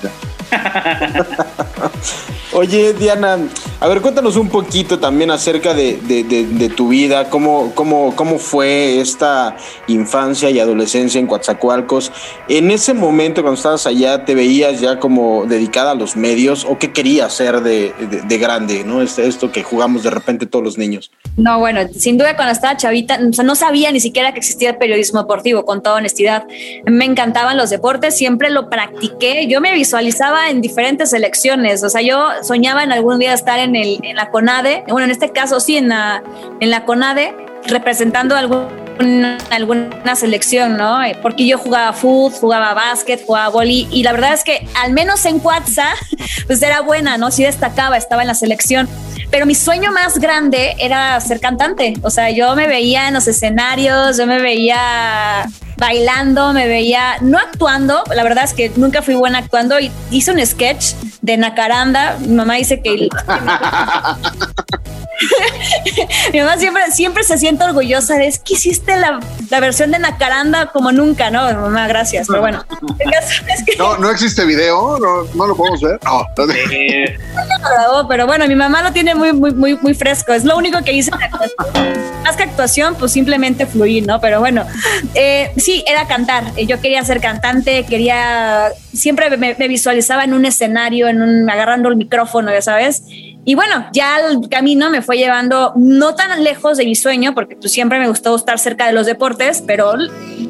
[2.54, 3.38] Oye, Diana,
[3.80, 9.56] a ver, cuéntanos un poquito también acerca de, tu vida, cómo, cómo, cómo fue esta
[9.86, 12.12] infancia y adolescencia en Coatzacoalcos.
[12.48, 16.78] En ese momento, cuando estabas allá, ¿te veías ya como dedicada a los medios o
[16.78, 17.94] qué querías ser de,
[18.38, 19.00] grande, ¿no?
[19.00, 21.10] Este, esto que jugamos de repente todos los niños.
[21.38, 24.70] No, bueno, sin duda cuando estaba chavita, o sea, no sabía ni siquiera que existía
[24.70, 26.44] el periodismo deportivo, con toda honestidad.
[26.84, 29.46] Me encantaban los deportes, siempre lo practiqué.
[29.48, 31.82] Yo me visualizaba en diferentes selecciones.
[31.82, 35.10] O sea, yo soñaba en algún día estar en, el, en la CONADE, bueno, en
[35.10, 36.22] este caso sí, en la,
[36.60, 37.34] en la CONADE,
[37.66, 38.68] representando algún,
[39.50, 40.98] alguna selección, ¿no?
[41.20, 45.24] Porque yo jugaba fútbol, jugaba básquet, jugaba boli y la verdad es que al menos
[45.26, 45.88] en Cuatza,
[46.46, 47.30] pues era buena, ¿no?
[47.30, 48.88] Sí destacaba, estaba en la selección.
[49.30, 51.94] Pero mi sueño más grande era ser cantante.
[52.02, 55.48] O sea, yo me veía en los escenarios, yo me veía
[55.82, 60.30] bailando, me veía, no actuando, la verdad es que nunca fui buena actuando y hice
[60.30, 63.08] un sketch de Nacaranda, mi mamá dice que...
[66.32, 69.98] mi mamá siempre, siempre se siente orgullosa de es que hiciste la, la versión de
[69.98, 71.42] Nacaranda como nunca, ¿no?
[71.52, 72.64] Mamá, gracias, pero bueno.
[73.78, 75.98] no, no existe video, no, no lo podemos ver.
[77.92, 78.06] No.
[78.08, 80.92] pero bueno, mi mamá lo tiene muy, muy, muy, muy fresco, es lo único que
[80.92, 81.10] hice.
[82.22, 84.20] Más que actuación, pues simplemente fluir, ¿no?
[84.20, 84.66] Pero bueno,
[85.14, 86.44] eh, sí, era cantar.
[86.56, 91.96] Eh, yo quería ser cantante, quería, siempre me, visualizaba en un escenario, en agarrando el
[91.96, 93.04] micrófono, ya sabes.
[93.44, 97.56] Y bueno, ya el camino me fue llevando no tan lejos de mi sueño, porque
[97.56, 99.92] pues, siempre me gustó estar cerca de los deportes, pero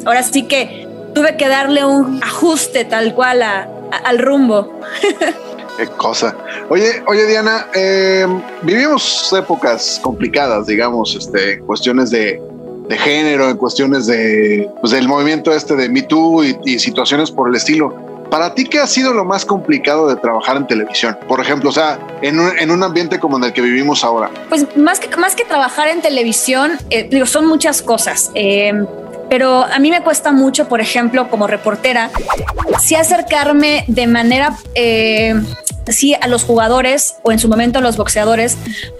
[0.04, 4.80] ahora sí que tuve que darle un ajuste tal cual al rumbo.
[5.76, 6.36] Qué cosa.
[6.68, 8.26] Oye, oye Diana, eh,
[8.62, 12.40] vivimos épocas complicadas, digamos, este, cuestiones de,
[12.88, 17.48] de género, en cuestiones de, pues, del movimiento este de Me Too y, situaciones por
[17.48, 17.94] el estilo.
[18.30, 21.18] ¿Para ti qué ha sido lo más complicado de trabajar en televisión?
[21.28, 24.30] Por ejemplo, o sea, en un, en un ambiente como en el que vivimos ahora.
[24.48, 28.30] Pues más que, más que trabajar en televisión, eh, digo, son muchas cosas.
[28.34, 28.72] Eh,
[29.32, 32.10] pero a mí me cuesta mucho, por ejemplo, como reportera,
[32.78, 35.40] sí acercarme de manera eh,
[35.86, 38.58] sí a los jugadores o en su momento a los boxeadores,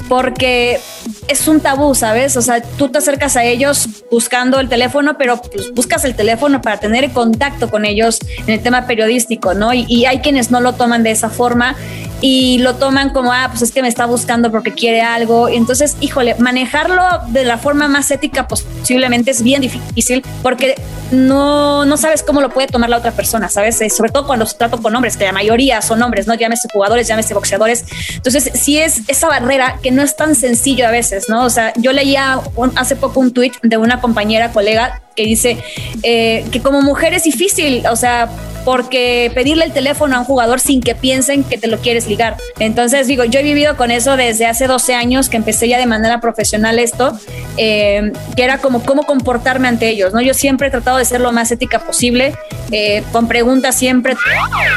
[0.08, 0.80] porque
[1.28, 2.38] es un tabú, ¿sabes?
[2.38, 6.62] O sea, tú te acercas a ellos buscando el teléfono, pero pues, buscas el teléfono
[6.62, 9.74] para tener contacto con ellos en el tema periodístico, ¿no?
[9.74, 11.76] Y, y hay quienes no lo toman de esa forma
[12.22, 15.48] y lo toman como, ah, pues es que me está buscando porque quiere algo.
[15.48, 20.76] Y entonces, híjole, manejarlo de la forma más ética posiblemente es bien difícil porque
[21.11, 23.80] no, no sabes cómo lo puede tomar la otra persona, ¿sabes?
[23.80, 26.35] Eh, sobre todo cuando se trata con hombres, que la mayoría son hombres, ¿no?
[26.35, 27.85] Llámese jugadores, llámese boxeadores.
[28.14, 31.44] Entonces, sí es esa barrera que no es tan sencillo a veces, ¿no?
[31.44, 32.40] O sea, yo leía
[32.76, 35.59] hace poco un tweet de una compañera, colega, que dice
[36.03, 38.29] eh, que como mujer es difícil, o sea,
[38.64, 42.37] porque pedirle el teléfono a un jugador sin que piensen que te lo quieres ligar.
[42.59, 45.87] Entonces, digo, yo he vivido con eso desde hace 12 años que empecé ya de
[45.87, 47.18] manera profesional esto,
[47.57, 50.20] eh, que era como cómo comportarme ante ellos, ¿no?
[50.20, 52.35] Yo siempre he tratado de ser lo más ética posible,
[52.70, 54.16] eh, con preguntas siempre,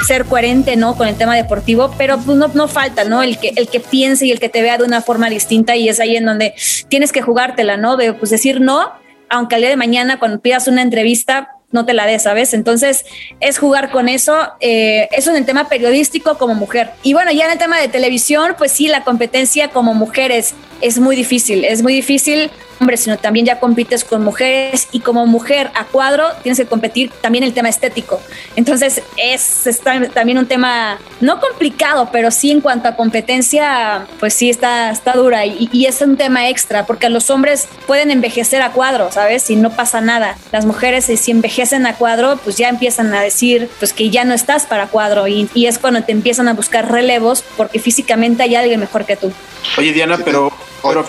[0.07, 0.95] ser coherente, ¿no?
[0.95, 3.21] Con el tema deportivo, pero pues no, no falta, ¿no?
[3.21, 5.89] El que, el que piense y el que te vea de una forma distinta y
[5.89, 6.55] es ahí en donde
[6.89, 7.97] tienes que jugártela, ¿no?
[7.97, 11.93] De pues decir no aunque al día de mañana cuando pidas una entrevista no te
[11.93, 12.53] la des, ¿sabes?
[12.53, 13.05] Entonces
[13.39, 16.91] es jugar con eso, eh, eso en el tema periodístico como mujer.
[17.03, 20.99] Y bueno, ya en el tema de televisión, pues sí, la competencia como mujeres es
[20.99, 25.71] muy difícil, es muy difícil hombres, sino también ya compites con mujeres y como mujer
[25.75, 28.21] a cuadro tienes que competir también el tema estético.
[28.55, 29.63] Entonces es,
[30.13, 35.13] también un tema no complicado, pero sí en cuanto a competencia, pues sí está, está
[35.13, 39.49] dura y, y, es un tema extra porque los hombres pueden envejecer a cuadro, ¿sabes?
[39.49, 40.37] Y no pasa nada.
[40.51, 44.33] Las mujeres si envejecen a cuadro, pues ya empiezan a decir pues que ya no
[44.33, 48.55] estás para cuadro y, y es cuando te empiezan a buscar relevos porque físicamente hay
[48.55, 49.31] alguien mejor que tú.
[49.77, 50.51] Oye Diana, pero...
[50.81, 51.05] pero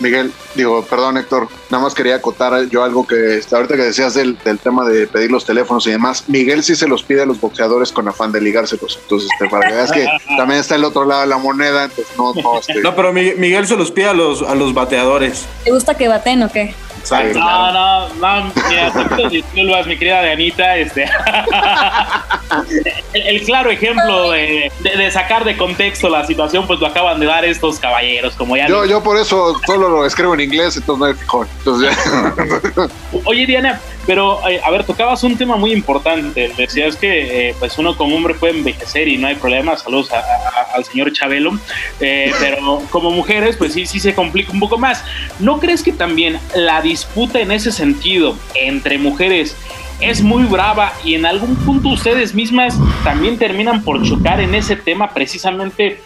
[0.00, 4.36] Miguel, digo, perdón Héctor, nada más quería acotar yo algo que ahorita que decías del,
[4.44, 7.40] del, tema de pedir los teléfonos y demás, Miguel sí se los pide a los
[7.40, 11.04] boxeadores con afán de ligárselos, entonces este, para que veas que también está el otro
[11.04, 12.80] lado de la moneda, entonces no, no, este...
[12.80, 15.46] no pero Miguel se los pide a los, a los bateadores.
[15.64, 16.74] ¿Te gusta que baten o qué?
[17.04, 21.04] Exacto, no, no, no, mira, te disculpas, mi querida Dianita, este
[23.12, 27.20] el, el, claro ejemplo de, de, de, sacar de contexto la situación, pues lo acaban
[27.20, 28.68] de dar estos caballeros, como ya.
[28.68, 31.46] Yo, yo por eso solo lo escribo en inglés, entonces no hay.
[31.58, 32.90] Entonces,
[33.24, 36.52] Oye, Diana, pero eh, a ver, tocabas un tema muy importante.
[36.56, 39.76] Decías que eh, pues uno como hombre puede envejecer y no hay problema.
[39.76, 41.58] Saludos a, a, al señor Chabelo.
[42.00, 45.04] Eh, pero como mujeres, pues sí, sí se complica un poco más.
[45.38, 49.56] ¿No crees que también la disputa en ese sentido entre mujeres
[50.00, 54.76] es muy brava y en algún punto ustedes mismas también terminan por chocar en ese
[54.76, 56.00] tema precisamente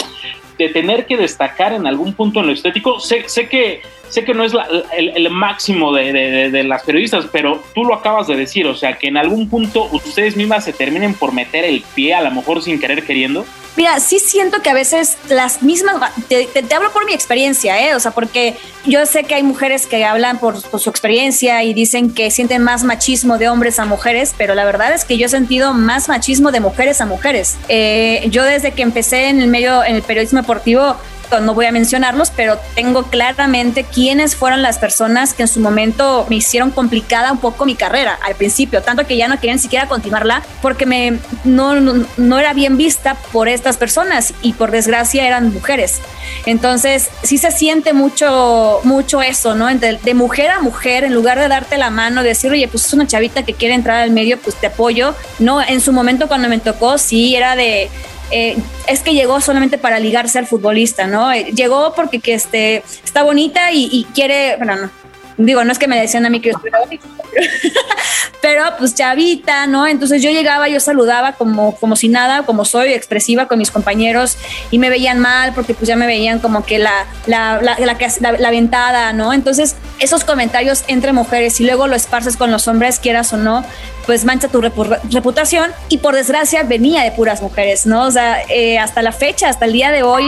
[0.59, 3.01] de tener que destacar en algún punto en lo estético.
[3.01, 4.67] Sé, sé que sé que no es la,
[4.97, 8.75] el, el, máximo de, de, de, las periodistas, pero tú lo acabas de decir, o
[8.75, 12.31] sea, que en algún punto ustedes mismas se terminen por meter el pie, a lo
[12.31, 13.45] mejor sin querer queriendo.
[13.79, 17.81] Mira, sí siento que a veces las mismas, te, te, te hablo por mi experiencia,
[17.81, 17.95] ¿eh?
[17.95, 21.75] o sea, porque yo sé que hay mujeres que hablan por, por, su experiencia y
[21.75, 25.27] dicen que sienten más machismo de hombres a mujeres, pero la verdad es que yo
[25.27, 27.57] he sentido más machismo de mujeres a mujeres.
[27.69, 30.97] Eh, yo desde que empecé en el medio, en el periodismo deportivo,
[31.41, 36.27] no voy a mencionarlos, pero tengo claramente quiénes fueron las personas que en su momento
[36.29, 39.87] me hicieron complicada un poco mi carrera al principio, tanto que ya no querían siquiera
[39.87, 45.27] continuarla porque me, no, no, no era bien vista por estas personas y por desgracia
[45.27, 46.01] eran mujeres.
[46.47, 49.67] Entonces, sí se siente mucho, mucho eso, ¿no?
[49.67, 52.93] De, de mujer a mujer, en lugar de darte la mano, decir, oye, pues es
[52.93, 55.15] una chavita que quiere entrar al medio, pues te apoyo.
[55.39, 57.91] No, en su momento cuando me tocó, sí, era de,
[58.31, 61.33] eh, es que llegó solamente para ligarse al futbolista, ¿no?
[61.33, 64.91] Eh, llegó porque que este, está bonita y, y, quiere, bueno, no,
[65.39, 66.79] digo, no es que me decían a mí que yo estuviera
[68.41, 69.87] pero pues chavita, ¿no?
[69.87, 74.37] Entonces yo llegaba, yo saludaba como, como si nada, como soy, expresiva con mis compañeros
[74.71, 77.97] y me veían mal porque pues ya me veían como que la, la, la, la,
[78.21, 79.33] la, la ventada, ¿no?
[79.33, 83.65] Entonces esos comentarios entre mujeres y luego lo esparces con los hombres, quieras o no,
[84.09, 88.07] pues mancha tu reputación y por desgracia venía de puras mujeres, ¿no?
[88.07, 90.25] O sea, eh, hasta la fecha, hasta el día de hoy,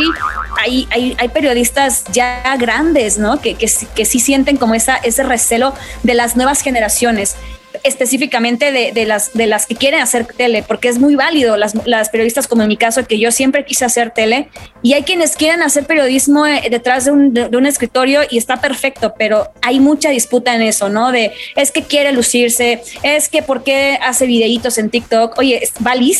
[0.60, 3.40] hay, hay, hay periodistas ya grandes, ¿no?
[3.40, 7.36] Que, que, que sí sienten como esa, ese recelo de las nuevas generaciones
[7.84, 11.74] específicamente de, de, las, de las que quieren hacer tele, porque es muy válido las,
[11.86, 14.48] las, periodistas como en mi caso, que yo siempre quise hacer tele,
[14.82, 18.60] y hay quienes quieren hacer periodismo eh, detrás de un, de, un escritorio y está
[18.60, 21.12] perfecto, pero hay mucha disputa en eso, ¿no?
[21.12, 25.72] De es que quiere lucirse, es que por qué hace videitos en TikTok, oye, es,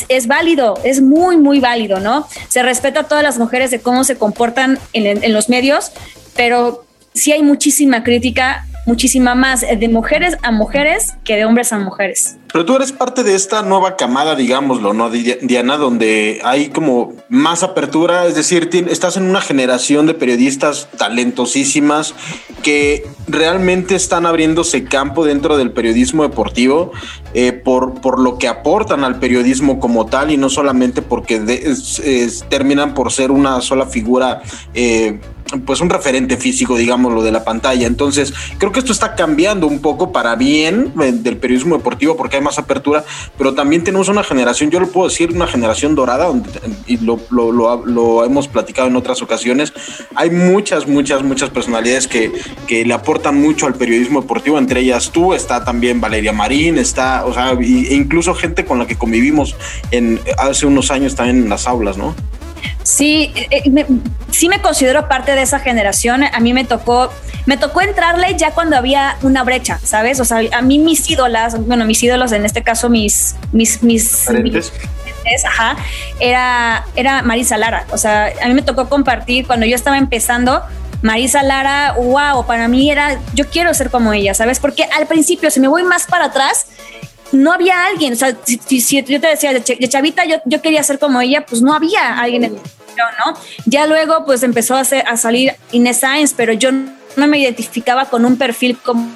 [0.09, 2.29] es válido, es muy, muy válido, ¿no?
[2.49, 5.93] Se respeta a todas las mujeres de cómo se comportan en, en los medios,
[6.37, 11.79] pero sí hay muchísima crítica muchísima más de mujeres a mujeres que de hombres a
[11.79, 12.37] mujeres.
[12.53, 15.77] Pero tú eres parte de esta nueva camada, digámoslo, ¿no, Diana?
[15.77, 22.15] Donde hay como más apertura, es decir, estás en una generación de periodistas talentosísimas
[22.65, 26.91] que realmente están abriéndose campo dentro del periodismo deportivo
[27.35, 31.41] eh, por, por lo que aportan al periodismo como tal y no solamente porque
[32.49, 34.43] terminan por ser una sola figura.
[34.75, 35.21] Eh,
[35.67, 37.87] pues un referente físico, digámoslo, de la pantalla.
[37.87, 42.37] Entonces, creo que esto está cambiando un poco para bien eh, del periodismo deportivo porque
[42.37, 43.05] hay más apertura,
[43.37, 46.31] pero también tenemos una generación, yo lo puedo decir, una generación dorada,
[46.87, 49.73] y lo, lo, hemos platicado en otras ocasiones.
[50.15, 52.33] Hay muchas, muchas, muchas personalidades que,
[52.67, 57.25] que le aportan mucho al periodismo deportivo, entre ellas tú, está también Valeria Marín, está,
[57.25, 59.57] o sea, e incluso gente con la que convivimos
[59.91, 62.15] en, hace unos años también en las aulas, ¿no?
[62.83, 63.87] Sí, eh, me,
[64.31, 66.25] sí me considero parte de esa generación.
[66.25, 67.13] A mí me tocó,
[67.47, 70.21] me tocó entrarle ya cuando había una brecha, ¿sabes?
[70.21, 74.29] O sea, a mí mis ídolas, bueno, mis ídolos, en este caso mis, mis, mis,
[74.43, 74.73] mis
[75.47, 75.77] ajá,
[76.19, 77.87] era, era Marisa Lara.
[77.91, 80.63] O sea, a mí me tocó compartir cuando yo estaba empezando.
[81.03, 84.61] Marisa Lara, wow, para mí era, yo quiero ser como ella, ¿sabes?
[84.61, 86.67] Porque al principio, si me voy más para atrás,
[87.33, 90.83] no había alguien, o sea, si, si, yo te decía de, chavita yo, yo, quería
[90.83, 93.35] ser como ella, pues no había alguien en ¿no?
[93.67, 98.25] Ya luego pues empezó a, a salir Inés Sáenz, pero yo no me identificaba con
[98.25, 99.09] un perfil como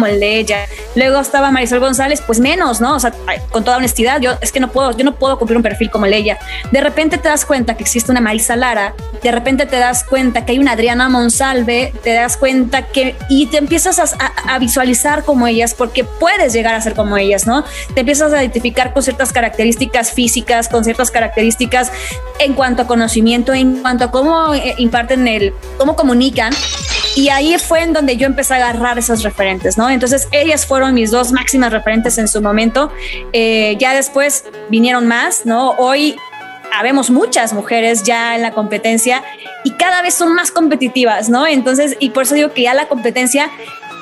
[0.00, 0.66] como el de ella.
[0.94, 2.94] Luego estaba Marisol González, pues menos, ¿no?
[2.94, 3.12] O sea,
[3.50, 6.06] con toda honestidad, yo es que no puedo, yo no puedo cumplir un perfil como
[6.06, 6.38] el de ella.
[6.72, 10.46] De repente te das cuenta que existe una Marisa Lara, de repente te das cuenta
[10.46, 15.22] que hay una Adriana Monsalve, te das cuenta que y te empiezas a, a, visualizar
[15.22, 17.62] como ellas porque puedes llegar a ser como ellas, ¿no?
[17.92, 21.92] Te empiezas a identificar con ciertas características físicas, con ciertas características
[22.38, 26.54] en cuanto a conocimiento, en cuanto a cómo eh, imparten el, cómo comunican.
[27.16, 29.89] Y ahí fue en donde yo empecé a agarrar esos referentes, ¿no?
[29.90, 32.92] Entonces ellas fueron mis dos máximas referentes en su momento.
[33.32, 35.70] Eh, ya después vinieron más, ¿no?
[35.72, 36.16] Hoy
[36.72, 39.22] habemos muchas mujeres ya en la competencia
[39.64, 41.46] y cada vez son más competitivas, ¿no?
[41.46, 43.50] Entonces, y por eso digo que ya la competencia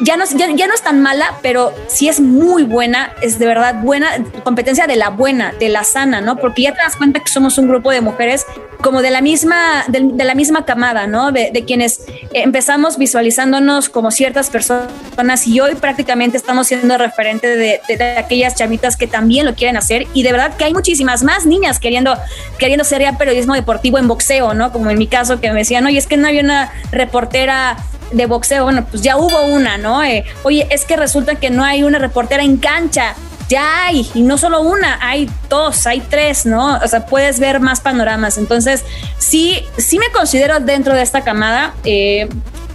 [0.01, 3.83] ya no, ya, no es tan mala, pero sí es muy buena, es de verdad
[3.83, 4.09] buena,
[4.45, 6.37] competencia de la buena, de la sana, ¿no?
[6.37, 8.47] Porque ya te das cuenta que somos un grupo de mujeres
[8.81, 11.33] como de la misma, de, la misma camada, ¿no?
[11.33, 18.17] De, quienes empezamos visualizándonos como ciertas personas y hoy prácticamente estamos siendo referente de, de,
[18.17, 21.81] aquellas chamitas que también lo quieren hacer y de verdad que hay muchísimas más niñas
[21.81, 22.17] queriendo,
[22.59, 24.71] queriendo ser ya periodismo deportivo en boxeo, ¿no?
[24.71, 27.77] Como en mi caso que me decían, oye, es que no había una reportera
[28.13, 30.03] de boxeo, bueno, pues ya hubo una, ¿no?
[30.05, 33.15] Eh, oye, es que resulta que no hay una reportera en cancha.
[33.49, 36.77] Ya hay, y no solo una, hay dos, hay tres, ¿no?
[36.77, 38.37] O sea, puedes ver más panoramas.
[38.37, 38.85] Entonces,
[39.17, 41.75] sí, sí me considero dentro de esta camada.
[41.85, 42.29] Eh,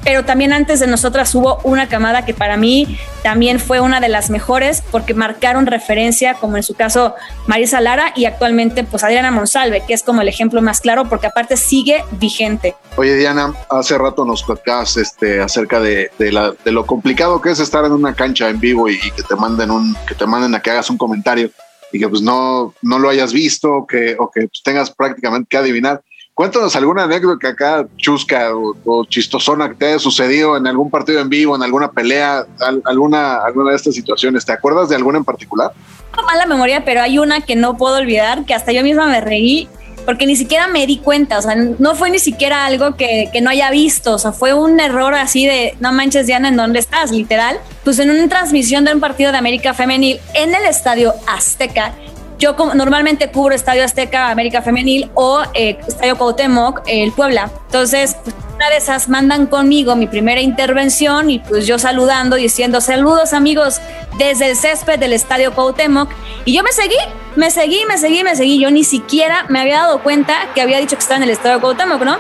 [0.03, 4.09] pero también antes de nosotras hubo una camada que para mí también fue una de
[4.09, 7.15] las mejores porque marcaron referencia, como en su caso
[7.47, 11.27] Marisa Lara y actualmente pues Adriana Monsalve, que es como el ejemplo más claro porque
[11.27, 12.75] aparte sigue vigente.
[12.95, 17.83] Oye Diana, hace rato nos tocas este, acerca de, de, lo complicado que es estar
[17.85, 20.69] en una cancha en vivo y, que te manden un, que te manden a que
[20.69, 21.49] hagas un comentario
[21.91, 25.57] y que pues no, no lo hayas visto que, o que pues, tengas prácticamente que
[25.57, 26.03] adivinar.
[26.35, 31.29] Cuéntanos alguna anécdota acá chusca o, chistosona que te haya sucedido en algún partido en
[31.29, 32.45] vivo, en alguna pelea,
[32.85, 34.45] alguna, alguna de estas situaciones.
[34.45, 35.71] ¿Te acuerdas de alguna en particular?
[36.25, 39.67] Mala memoria, pero hay una que no puedo olvidar, que hasta yo misma me reí
[40.05, 43.41] porque ni siquiera me di cuenta, o sea, no fue ni siquiera algo que, que,
[43.41, 46.79] no haya visto, o sea, fue un error así de, no manches Diana, ¿en dónde
[46.79, 47.11] estás?
[47.11, 47.57] Literal.
[47.83, 51.93] Pues en una transmisión de un partido de América Femenil en el Estadio Azteca,
[52.43, 57.49] yo normalmente cubro Estadio Azteca, América Femenil o eh, Estadio Cuauhtémoc, el Puebla.
[57.67, 62.81] Entonces, pues, una de esas mandan conmigo mi primera intervención y pues yo saludando, diciendo
[62.81, 63.79] saludos amigos
[64.17, 66.09] desde el césped del Estadio Cuauhtémoc.
[66.43, 66.97] Y yo me seguí,
[67.37, 68.59] me seguí, me seguí, me seguí.
[68.59, 71.61] Yo ni siquiera me había dado cuenta que había dicho que estaba en el Estadio
[71.61, 72.17] Cuauhtémoc, ¿no?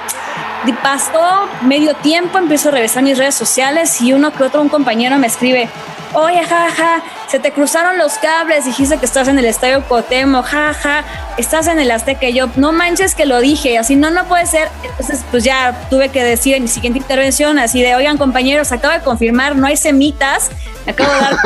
[0.81, 5.17] Pasó medio tiempo, empiezo a revisar mis redes sociales y uno que otro, un compañero
[5.17, 5.67] me escribe,
[6.13, 11.03] oye, jaja, se te cruzaron los cables, dijiste que estás en el Estadio Cotemo, jaja,
[11.37, 12.27] estás en el Azteca.
[12.27, 14.69] Y yo, no manches que lo dije, así no, no puede ser.
[14.83, 18.93] Entonces, pues ya tuve que decir en mi siguiente intervención, así de, oigan, compañeros, acabo
[18.93, 20.49] de confirmar, no hay semitas,
[20.87, 21.33] acabo de dar.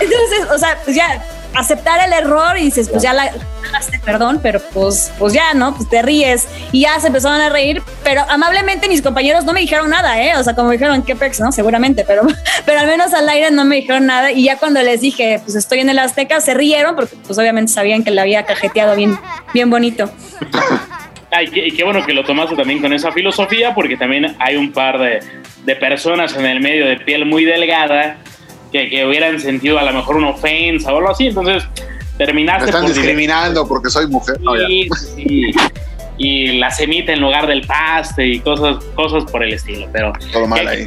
[0.00, 1.22] Entonces, o sea, pues ya
[1.54, 3.30] aceptar el error y dices, pues ya la
[4.04, 5.74] perdón, pero pues, pues ya, ¿no?
[5.74, 9.60] Pues te ríes y ya se empezaron a reír, pero amablemente mis compañeros no me
[9.60, 10.36] dijeron nada, ¿eh?
[10.36, 11.52] O sea, como dijeron, qué pex, ¿no?
[11.52, 12.22] Seguramente, pero,
[12.66, 15.56] pero al menos al aire no me dijeron nada y ya cuando les dije, pues
[15.56, 19.18] estoy en el Azteca, se rieron porque pues obviamente sabían que la había cajeteado bien,
[19.52, 20.10] bien bonito.
[21.32, 24.72] Ay, y qué bueno que lo tomaste también con esa filosofía, porque también hay un
[24.72, 25.20] par de,
[25.64, 28.16] de personas en el medio de piel muy delgada
[28.70, 31.26] que, hubieran sentido a lo mejor una ofensa o algo así.
[31.26, 31.64] Entonces,
[32.18, 32.64] terminaste.
[32.64, 34.38] Me están discriminando porque soy mujer.
[35.16, 35.50] Sí,
[36.16, 39.86] Y la semita en lugar del paste y cosas, cosas por el estilo.
[39.92, 40.86] Pero Todo mal ahí.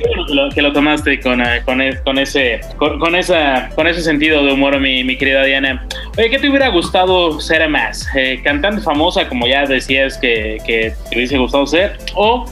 [0.54, 4.80] Que, lo, tomaste con, eh, con, con ese, con, esa, con ese sentido de humor,
[4.80, 5.88] mi, mi querida Diana.
[6.18, 8.08] Oye, ¿qué te hubiera gustado ser más?
[8.16, 11.98] Eh, ¿Cantante famosa, como ya decías que, que te hubiese gustado ser?
[12.14, 12.46] ¿O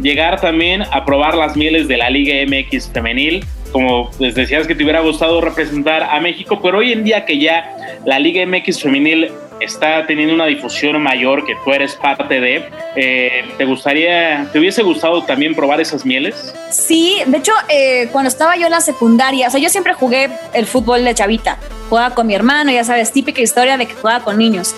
[0.00, 3.44] llegar también a probar las mieles de la Liga MX femenil?
[3.70, 7.38] Como les decías que te hubiera gustado representar a México, pero hoy en día que
[7.38, 12.68] ya la Liga MX femenil está teniendo una difusión mayor, que tú eres parte de,
[12.96, 16.54] eh, ¿te gustaría, te hubiese gustado también probar esas mieles?
[16.70, 20.30] Sí, de hecho, eh, cuando estaba yo en la secundaria, o sea, yo siempre jugué
[20.54, 21.58] el fútbol de chavita,
[21.88, 24.74] jugaba con mi hermano, ya sabes, típica historia de que jugaba con niños.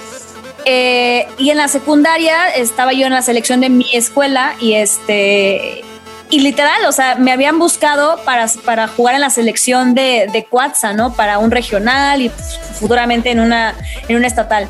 [0.65, 5.83] Eh, y en la secundaria estaba yo en la selección de mi escuela y este
[6.33, 10.47] y literal, o sea, me habían buscado para, para jugar en la selección de, de
[10.97, 11.13] ¿no?
[11.13, 13.75] Para un regional y futuramente en una,
[14.09, 14.67] en una estatal.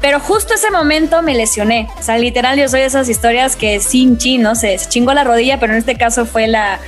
[0.00, 1.88] Pero justo ese momento me lesioné.
[1.98, 5.12] O sea, literal, yo soy de esas historias que sin chin, no sé, se chingó
[5.12, 6.78] la rodilla, pero en este caso fue la,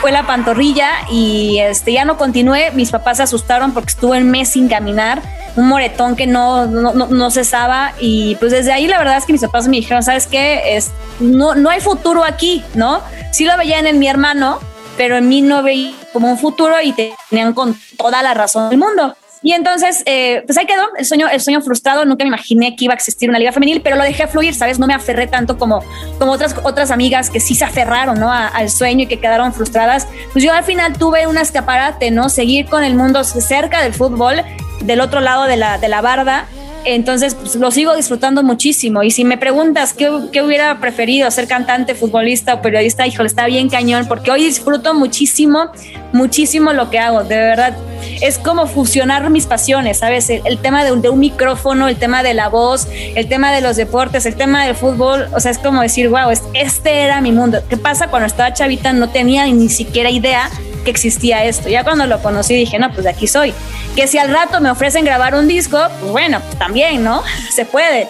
[0.00, 2.70] fue la pantorrilla y este, ya no continué.
[2.72, 5.20] Mis papás se asustaron porque estuve un mes sin caminar,
[5.56, 7.92] un moretón que no, no, no, no cesaba.
[7.98, 10.76] Y pues desde ahí la verdad es que mis papás me dijeron, ¿sabes qué?
[10.76, 13.02] Es, no, no hay futuro aquí, ¿no?
[13.32, 14.60] Sí lo veían en mi hermano,
[14.96, 18.78] pero en mí no veía como un futuro y tenían con toda la razón del
[18.78, 19.16] mundo.
[19.42, 22.04] Y entonces, eh, pues ahí quedó el sueño, el sueño frustrado.
[22.04, 24.78] Nunca me imaginé que iba a existir una liga femenil, pero lo dejé fluir, ¿sabes?
[24.78, 25.82] No me aferré tanto como,
[26.18, 28.30] como otras, otras amigas que sí se aferraron, ¿no?
[28.30, 30.06] al sueño y que quedaron frustradas.
[30.32, 32.28] Pues yo al final tuve un escaparate, ¿no?
[32.28, 34.42] Seguir con el mundo cerca del fútbol,
[34.82, 36.46] del otro lado de la, de la barda
[36.84, 39.02] entonces, pues, lo sigo disfrutando muchísimo.
[39.02, 43.46] Y si me preguntas qué, qué, hubiera preferido, ser cantante, futbolista o periodista, híjole, está
[43.46, 45.70] bien cañón, porque hoy disfruto muchísimo,
[46.12, 47.24] muchísimo lo que hago.
[47.24, 47.76] De verdad,
[48.20, 50.30] es como fusionar mis pasiones, ¿sabes?
[50.30, 53.60] El, tema de un, de un, micrófono, el tema de la voz, el tema de
[53.60, 55.28] los deportes, el tema del fútbol.
[55.34, 57.62] O sea, es como decir, wow, este era mi mundo.
[57.68, 58.92] ¿Qué pasa cuando estaba chavita?
[58.92, 60.50] No tenía ni siquiera idea
[60.84, 61.68] que existía esto.
[61.68, 63.54] Ya cuando lo conocí dije, no, pues de aquí soy.
[63.94, 67.22] Que si al rato me ofrecen grabar un disco, pues bueno, pues también, ¿no?
[67.50, 68.08] Se puede.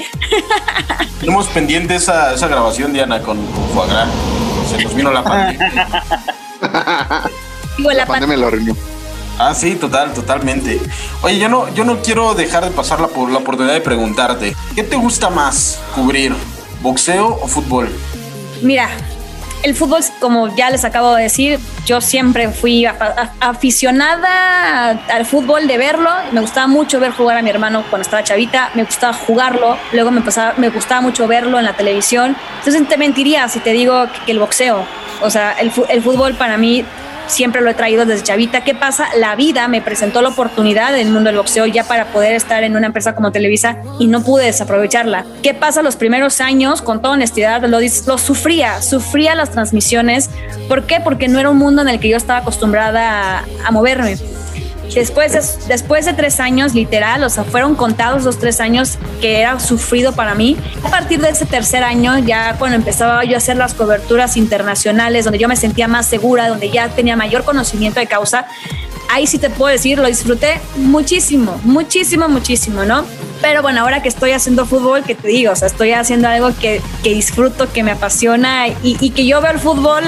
[1.21, 3.39] Tenemos pendiente esa, esa grabación, Diana, con,
[3.75, 3.89] con
[4.71, 5.73] Se nos vino la pandemia.
[7.79, 8.77] la, la pandemia lo arruinó.
[9.39, 10.79] Ah, sí, total, totalmente.
[11.23, 14.83] Oye, yo no, yo no quiero dejar de pasar la, la oportunidad de preguntarte, ¿qué
[14.83, 16.35] te gusta más cubrir,
[16.83, 17.89] boxeo o fútbol?
[18.61, 18.91] Mira,
[19.63, 22.87] el fútbol, como ya les acabo de decir, yo siempre fui
[23.41, 26.11] aficionada al fútbol de verlo.
[26.33, 28.71] Me gustaba mucho ver jugar a mi hermano cuando estaba chavita.
[28.75, 29.77] Me gustaba jugarlo.
[29.93, 32.37] Luego me, pasaba, me gustaba mucho verlo en la televisión.
[32.59, 34.85] Entonces te mentiría si te digo que, el boxeo.
[35.23, 36.85] O sea, el, el fútbol para mí
[37.31, 38.65] siempre lo he traído desde chavita.
[38.65, 39.09] ¿Qué pasa?
[39.17, 42.63] La vida me presentó la oportunidad en el mundo del boxeo ya para poder estar
[42.65, 45.25] en una empresa como Televisa y no pude desaprovecharla.
[45.43, 46.83] ¿Qué pasa los primeros años?
[46.83, 50.31] Con toda honestidad, lo, lo sufría, sufría las transmisiones.
[50.69, 51.01] ¿Por qué?
[51.01, 54.17] Porque no era un mundo en el que yo estaba acostumbrada a, a moverme.
[54.95, 59.41] Después de, después de tres años, literal, o sea, fueron contados los tres años que
[59.41, 60.57] era sufrido para mí.
[60.83, 65.25] A partir de ese tercer año, ya cuando empezaba yo a hacer las coberturas internacionales,
[65.25, 68.47] donde yo me sentía más segura, donde ya tenía mayor conocimiento de causa,
[69.11, 73.05] ahí sí te puedo decir, lo disfruté muchísimo, muchísimo, muchísimo, ¿no?
[73.41, 76.51] Pero bueno, ahora que estoy haciendo fútbol, que te digo, o sea, estoy haciendo algo
[76.59, 80.05] que, que disfruto, que me apasiona y, y que yo veo el fútbol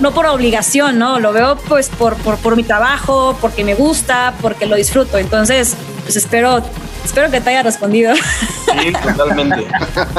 [0.00, 1.20] no por obligación, ¿no?
[1.20, 5.18] Lo veo pues por, por, por mi trabajo, porque me gusta, porque lo disfruto.
[5.18, 6.62] Entonces, pues espero
[7.06, 8.14] Espero que te haya respondido.
[8.16, 9.64] Sí, totalmente.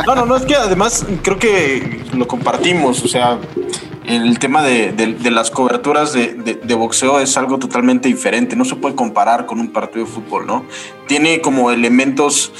[0.06, 3.38] No, no, no, es que además creo que lo compartimos, o sea,
[4.06, 8.78] el tema de, de, las coberturas de, de, boxeo es algo totalmente diferente, no se
[8.78, 10.66] puede comparar con un partido de fútbol, ¿no?
[11.08, 12.54] Tiene como elementos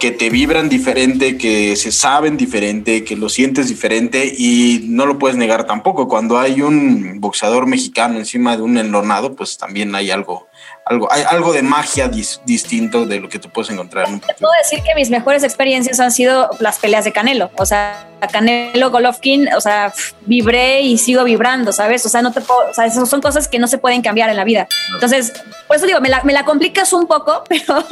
[0.00, 5.18] que te vibran diferente, que se saben diferente, que lo sientes diferente y no lo
[5.18, 6.08] puedes negar tampoco.
[6.08, 10.48] Cuando hay un boxeador mexicano encima de un enlonado, pues también hay algo,
[10.86, 14.38] algo, hay algo de magia distinto de lo que tú puedes encontrar en partido.
[14.48, 17.50] Puedo decir que mis mejores experiencias han sido las peleas de Canelo.
[17.58, 19.92] O sea, Canelo Golovkin, o sea,
[20.22, 22.04] vibré y sigo vibrando, ¿sabes?
[22.06, 24.30] O sea, no te puedo, o sea, esas son cosas que no se pueden cambiar
[24.30, 24.66] en la vida.
[24.94, 25.34] Entonces,
[25.68, 27.84] por eso digo, me la, me la complicas un poco, pero,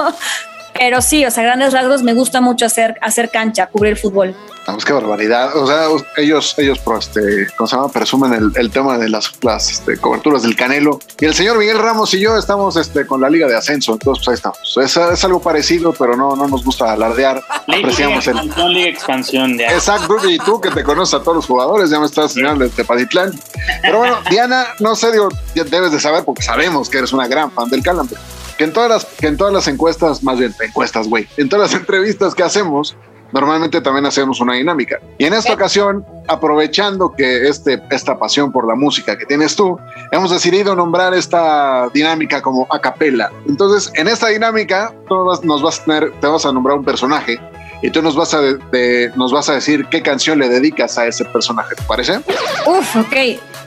[0.78, 4.34] pero sí, o sea, grandes rasgos me gusta mucho hacer, hacer cancha, cubrir fútbol.
[4.68, 5.56] Vamos, qué barbaridad.
[5.56, 5.86] O sea,
[6.18, 7.88] ellos, ellos este, ¿cómo se llama?
[7.90, 11.00] Presumen el, el tema de las, las este, coberturas del Canelo.
[11.18, 13.94] Y el señor Miguel Ramos y yo estamos este, con la Liga de Ascenso.
[13.94, 14.76] Entonces, pues ahí estamos.
[14.76, 17.42] Es, es algo parecido, pero no, no nos gusta alardear.
[17.66, 18.74] Apreciamos Liga, el.
[18.74, 19.56] Liga Expansión.
[19.56, 19.72] Ya.
[19.72, 20.18] Exacto.
[20.28, 23.32] Y tú que te conoces a todos los jugadores, ya me estás señalando de Tepatitlán.
[23.80, 27.50] Pero bueno, Diana, no sé, digo, debes de saber porque sabemos que eres una gran
[27.50, 28.18] fan del Calambre
[28.58, 31.70] que en todas las, que en todas las encuestas, más bien encuestas, güey, en todas
[31.70, 32.96] las entrevistas que hacemos,
[33.32, 34.98] normalmente también hacemos una dinámica.
[35.16, 39.78] Y en esta ocasión, aprovechando que este, esta pasión por la música que tienes tú,
[40.12, 43.30] hemos decidido nombrar esta dinámica como a capela.
[43.46, 47.40] Entonces, en esta dinámica, tú nos vas a tener, te vas a nombrar un personaje
[47.82, 51.06] y tú nos vas a, de, nos vas a decir qué canción le dedicas a
[51.06, 52.18] ese personaje, ¿te parece?
[52.66, 53.16] Uf, ok.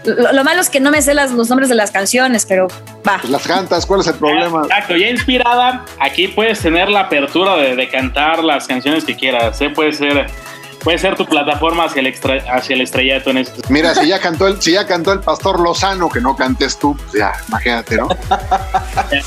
[0.04, 2.68] Lo, lo, malo es que no me sé las, los nombres de las canciones, pero
[3.08, 3.20] va.
[3.20, 4.64] Pues las cantas, ¿cuál es el problema?
[4.64, 9.62] Exacto, ya inspirada, aquí puedes tener la apertura de, de cantar las canciones que quieras,
[9.62, 9.70] ¿eh?
[9.70, 10.28] puede ser
[10.84, 13.62] puede ser tu plataforma hacia el extra, hacia el estrellato en este.
[13.70, 16.96] Mira, si ya cantó el, si ya cantó el pastor Lozano, que no cantes tú,
[16.96, 18.10] pues ya, imagínate, ¿no?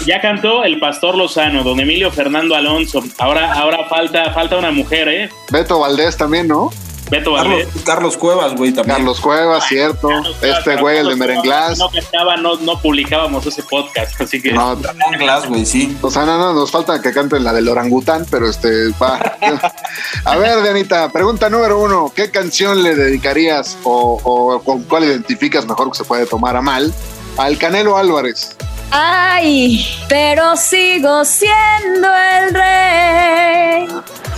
[0.07, 3.03] ya cantó el pastor Lozano, don Emilio Fernando Alonso.
[3.19, 5.31] Ahora, ahora falta, falta una mujer, ¿eh?
[5.51, 6.71] Beto Valdés también, ¿no?
[7.11, 7.83] Beto Carlos, Valdés.
[7.85, 8.97] Carlos Cuevas, güey, también.
[8.97, 10.09] Carlos Cuevas, cierto.
[10.09, 11.79] Carlos Cuevas, Este güey, el de Merenglás.
[11.79, 14.53] No cantaba, no, no publicábamos ese podcast, así que.
[14.53, 14.77] No,
[15.19, 15.97] Glass, güey, sí.
[16.01, 19.19] o sea, no, no, nos falta que canten la del orangután, pero este, va.
[20.25, 22.13] A ver, Dianita, pregunta número uno.
[22.15, 26.63] ¿Qué canción le dedicarías o, o con cuál identificas mejor que se puede tomar a
[26.63, 26.93] mal
[27.37, 28.57] al Canelo Álvarez?
[28.91, 33.89] Ay, pero sigo siendo el rey.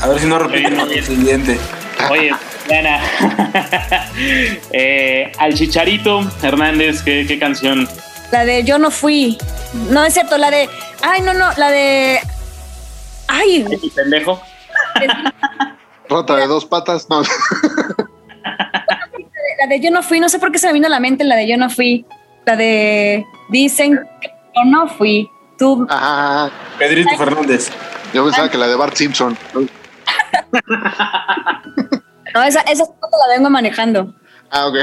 [0.01, 1.59] A ver si no repetimos el siguiente.
[2.11, 2.33] Oye,
[2.69, 3.01] Diana.
[4.73, 7.89] eh, al Chicharito Hernández, ¿qué, qué canción?
[8.33, 9.39] La de Yo no fui.
[9.91, 10.69] No es cierto, la de.
[11.03, 12.21] Ay, no, no, la de.
[13.29, 14.41] Ay, ¿Ay, pendejo?
[16.09, 17.23] Rota de dos patas, no.
[19.59, 20.21] la de Yo no fui.
[20.21, 22.05] No sé por qué se me vino a la mente la de Yo no fui.
[22.45, 23.25] La de.
[23.49, 25.29] Dicen que yo no fui.
[25.59, 25.87] Tú.
[25.89, 27.71] Ajá, Pedrito Fernández.
[28.13, 29.39] yo pensaba que la de Bart Simpson.
[32.37, 34.13] No, esa, esa foto la vengo manejando.
[34.51, 34.77] Ah, ok.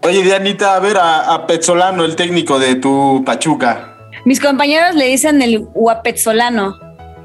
[0.02, 3.96] Oye, Dianita, a ver a, a Petzolano, el técnico de tu Pachuca.
[4.24, 6.76] Mis compañeros le dicen el guapezolano.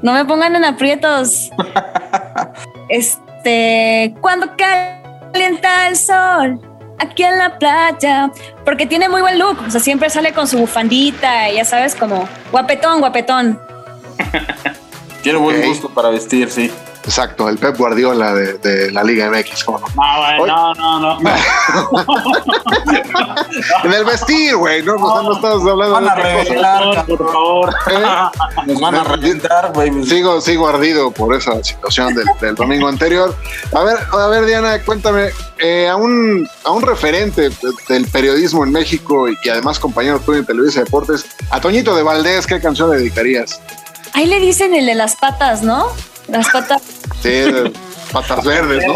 [0.02, 1.50] No me pongan en aprietos.
[2.88, 6.60] este, cuando calienta el sol
[7.00, 8.30] aquí en la playa,
[8.64, 11.96] porque tiene muy buen look, o sea, siempre sale con su bufandita, y ya sabes,
[11.96, 13.60] como guapetón, guapetón.
[15.24, 16.70] Tiene buen gusto para vestir, sí.
[17.08, 19.64] Exacto, el Pep Guardiola de, de la Liga MX.
[19.64, 19.86] ¿cómo no?
[20.46, 21.30] No, no, no, no.
[23.84, 26.44] En el vestir, güey, no, pues, no estamos hablando Van de a otra cosa.
[26.44, 27.74] revelar, Por favor.
[27.90, 28.66] ¿Eh?
[28.66, 30.04] Nos van a reventar, güey.
[30.04, 33.34] Sigo, sigo ardido por esa situación del, del domingo anterior.
[33.74, 37.48] A ver, a ver, Diana, cuéntame, eh, a, un, a un referente
[37.88, 42.02] del periodismo en México y, y además compañero tuyo en Televisa Deportes, a Toñito de
[42.02, 43.60] Valdés, ¿qué canción le dedicarías?
[44.12, 45.86] Ahí le dicen el de las patas, ¿no?
[46.28, 46.82] Las patas.
[47.22, 47.44] Sí,
[48.12, 48.94] patas verdes, ¿no?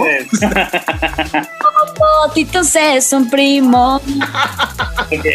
[2.26, 3.96] Potitos es un primo.
[3.96, 5.26] Ok.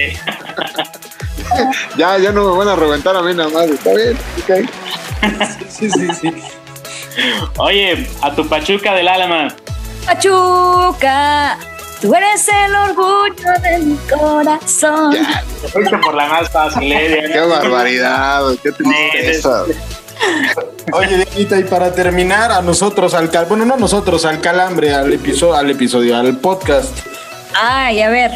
[1.98, 4.70] Ya, ya no me van a reventar a mí nada más, está bien, ok.
[5.70, 6.34] Sí, sí, sí.
[7.58, 9.48] Oye, a tu Pachuca del Alma.
[10.06, 11.58] Pachuca,
[12.02, 15.14] tú eres el orgullo de mi corazón.
[15.14, 17.30] Ya, Te fuiste por la más fácil, ¿eh?
[17.32, 19.64] qué barbaridad, qué tristeza.
[20.94, 23.46] Oye, Dianita, y para terminar, a nosotros, al cal...
[23.46, 26.98] bueno, no a nosotros, al calambre, al episodio, al episodio, al podcast.
[27.56, 28.32] Ay, a ver.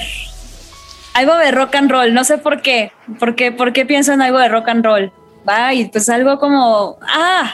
[1.13, 2.91] Algo de rock and roll, no sé por qué.
[3.19, 5.11] ¿Por qué, por qué pienso en algo de rock and roll?
[5.45, 6.97] Ay, pues algo como.
[7.01, 7.53] Ah,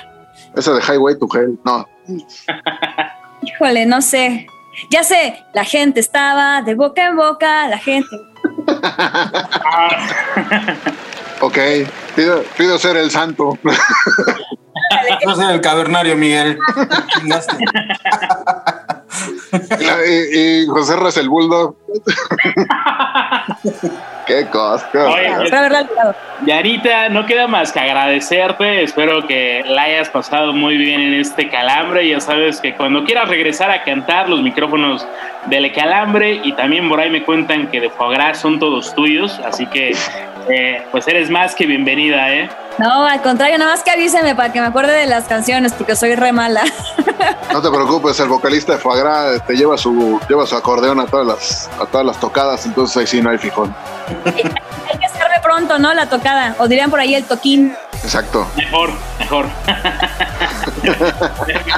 [0.56, 1.88] Esa de Highway to Hell, no.
[3.42, 4.48] híjole, no sé.
[4.92, 8.16] Ya sé, la gente estaba de boca en boca, la gente.
[11.40, 11.58] Ok,
[12.16, 13.58] pido, pido ser el santo.
[15.26, 16.58] No sé, el cavernario, Miguel.
[20.08, 21.76] Y, y José Ras el Bulldog.
[24.28, 24.90] qué cosa.
[26.46, 28.84] Yarita, no queda más que agradecerte.
[28.84, 32.08] Espero que la hayas pasado muy bien en este calambre.
[32.08, 35.08] Ya sabes que cuando quieras regresar a cantar, los micrófonos
[35.48, 39.40] del calambre y también por ahí me cuentan que de foie gras son todos tuyos.
[39.46, 39.96] Así que,
[40.50, 42.50] eh, pues eres más que bienvenida, ¿eh?
[42.78, 45.96] No, al contrario, nada más que avíseme para que me acuerde de las canciones, porque
[45.96, 46.62] soy re mala.
[47.52, 51.08] No te preocupes, el vocalista de Foie Gras te lleva su, lleva su acordeón a
[51.08, 53.74] todas las, a todas las tocadas, entonces ahí sí no hay fijón.
[54.26, 54.34] Hay
[55.00, 55.92] que hacerme pronto, ¿no?
[55.96, 56.56] La tocada.
[56.60, 57.76] O dirían por ahí el toquín.
[58.04, 58.46] Exacto.
[58.56, 59.46] Mejor, mejor.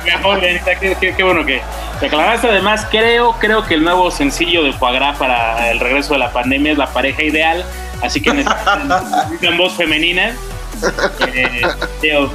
[0.04, 1.62] mejor, qué, qué- qué bueno que
[2.02, 2.50] te aclaraste.
[2.50, 6.32] Además, creo, creo que el nuevo sencillo de Foie Gras para el regreso de la
[6.32, 7.64] pandemia es la pareja ideal.
[8.02, 10.34] Así que necesitan, necesitan voz femenina.
[11.34, 11.62] Eh,
[12.02, 12.30] tío,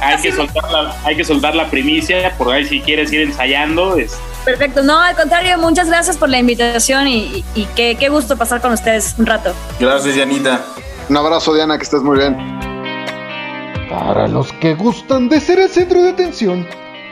[0.00, 3.96] hay que soltar la, hay que soltar la primicia, por ahí si quieres ir ensayando,
[3.96, 4.82] es, Perfecto.
[4.82, 8.60] No, al contrario, muchas gracias por la invitación y, y- y qué, qué gusto pasar
[8.62, 9.52] con ustedes un rato.
[9.78, 10.64] Gracias, Dianita.
[11.10, 12.34] Un abrazo, Diana, que estés muy bien.
[13.90, 16.66] Para los que gustan de ser el centro de atención,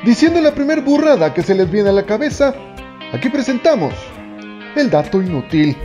[0.04, 2.54] diciendo la primer burrada que se les viene a la cabeza,
[3.12, 3.92] aquí presentamos
[4.76, 5.76] el dato inútil.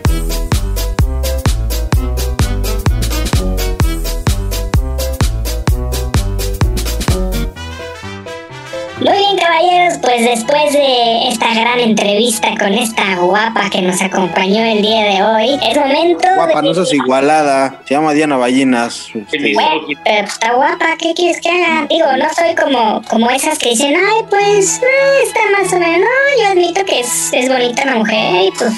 [9.02, 14.64] Muy bien, caballeros, pues después de esta gran entrevista con esta guapa que nos acompañó
[14.64, 16.68] el día de hoy, es momento Guapa, de...
[16.68, 17.82] no seas igualada.
[17.86, 19.08] Se llama Diana Ballinas.
[19.16, 21.88] Este, Bueno, pero está guapa, ¿qué quieres que haga?
[21.90, 26.02] Digo, no soy como, como esas que dicen, ay, pues, eh, está más o menos.
[26.02, 28.72] No, yo admito que es, es bonita la mujer y pues.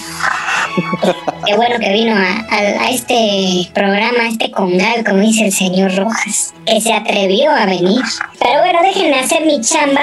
[1.45, 6.53] Qué bueno que vino a, este programa, a este congal, como dice el señor Rojas,
[6.65, 8.01] que se atrevió a venir.
[8.39, 10.01] Pero bueno, déjenme hacer mi chamba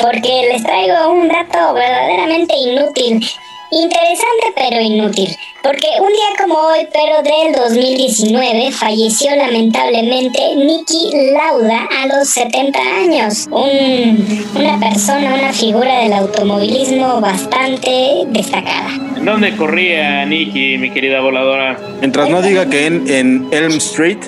[0.00, 3.26] porque les traigo un dato verdaderamente inútil.
[3.70, 11.88] Interesante pero inútil, porque un día como hoy, pero del 2019, falleció lamentablemente Nicky Lauda
[12.00, 13.48] a los 70 años.
[13.50, 18.90] Un, una persona, una figura del automovilismo bastante destacada.
[19.16, 21.76] ¿En dónde corría Nicky, mi querida voladora?
[21.98, 24.18] Mientras no diga que en, en Elm Street.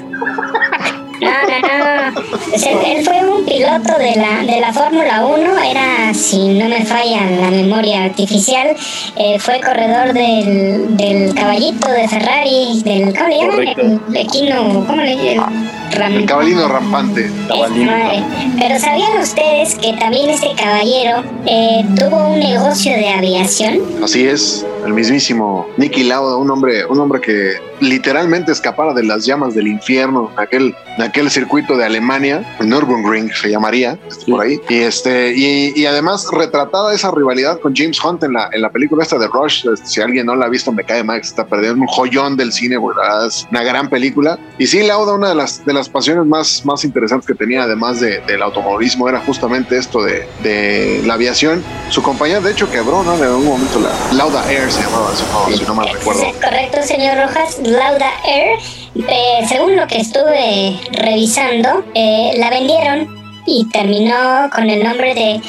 [1.21, 2.21] No, no, no.
[2.55, 6.69] O sea, él fue un piloto de la, de la Fórmula 1, era, si no
[6.69, 8.77] me falla la memoria artificial,
[9.16, 14.01] eh, fue corredor del, del caballito de Ferrari, del, ¿cómo le llaman?
[14.11, 15.71] El equino, ¿cómo le llaman?
[15.93, 17.26] Ram- El cabalino rampante.
[17.26, 18.22] Esa madre.
[18.59, 23.80] Pero ¿sabían ustedes que también este caballero eh, tuvo un negocio de aviación?
[24.03, 29.24] Así es, el mismísimo Nicky Lauda, un hombre, un hombre que literalmente escapara de las
[29.24, 34.30] llamas del infierno, en aquel, en aquel circuito de Alemania, el Nürburgring se llamaría, este,
[34.32, 38.51] por ahí, y este, y, y además retratada esa rivalidad con James Hunt en la,
[38.53, 41.05] en la película esta de Rush, este, si alguien no la ha visto me cae
[41.05, 44.39] mal, está perdiendo un joyón del cine, verdad, es una gran película.
[44.59, 48.01] Y sí, Lauda, una de las, de las pasiones más, más interesantes que tenía, además
[48.01, 51.62] de- del automovilismo, era justamente esto de, de la aviación.
[51.91, 53.14] Su compañía, de hecho, quebró, ¿no?
[53.16, 56.22] En algún momento la Lauda Air se llamaba, si no, si no mal recuerdo.
[56.22, 57.59] Es correcto, señor Rojas.
[57.62, 58.59] Lauda Air,
[58.97, 63.14] eh, según lo que estuve revisando, eh, la vendieron
[63.45, 65.41] y terminó con el nombre de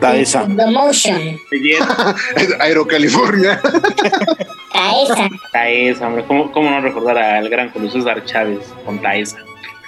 [0.00, 0.46] Taesa.
[0.56, 1.38] The Motion.
[2.60, 3.60] Aerocalifornia.
[4.72, 5.28] Taesa.
[5.52, 6.24] Taesa, hombre.
[6.26, 9.38] ¿Cómo, ¿Cómo no recordar al gran Julio César Chávez con Taesa?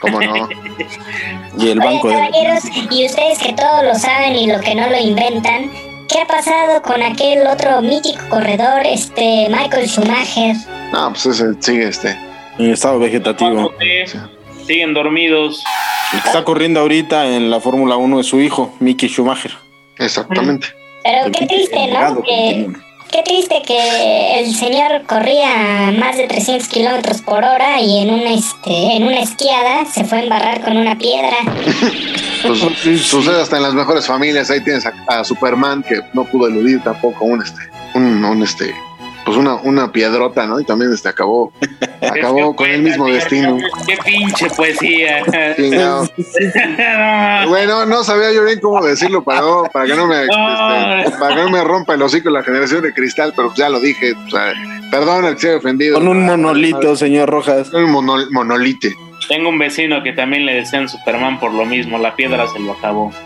[0.03, 0.49] ¿Cómo no?
[1.59, 2.23] Y el banco Oye, de.
[2.31, 5.71] caballeros, y ustedes que todo lo saben y lo que no lo inventan,
[6.09, 10.57] ¿qué ha pasado con aquel otro mítico corredor, este Michael Schumacher?
[10.93, 12.19] No, pues ese sigue este.
[12.59, 13.73] En estado vegetativo.
[14.67, 15.63] Siguen dormidos.
[16.13, 19.53] El que está corriendo ahorita en la Fórmula 1 es su hijo, Mickey Schumacher.
[19.99, 20.69] Exactamente.
[21.05, 22.23] Pero El qué triste, ¿no?
[22.23, 22.69] que.
[23.13, 28.33] Qué triste que el señor corría más de 300 kilómetros por hora y en una,
[28.33, 31.37] este, en una esquiada se fue a embarrar con una piedra.
[32.43, 32.59] Pues,
[33.03, 34.51] sucede hasta en las mejores familias.
[34.51, 37.61] Ahí tienes a, Superman que no pudo eludir tampoco un este,
[37.95, 38.75] un, este,
[39.25, 40.59] pues una, una piedrota, ¿no?
[40.61, 41.53] Y también este acabó,
[42.03, 43.57] acabó con el mismo destino.
[43.87, 45.23] Qué pinche poesía.
[47.49, 51.35] Bueno, no sabía yo bien cómo decirlo para, no- para que no me este, para
[51.37, 54.15] que no me rompa el hocico la generación de cristal, pero pues ya lo dije.
[54.27, 54.53] O sea,
[54.91, 55.99] perdón al que se haya ofendido.
[55.99, 57.73] Con un monolito, señor Rojas.
[57.73, 58.95] Un mono- monolite.
[59.29, 61.99] Tengo un vecino que también le decían Superman por lo mismo.
[61.99, 63.13] La piedra se lo acabó.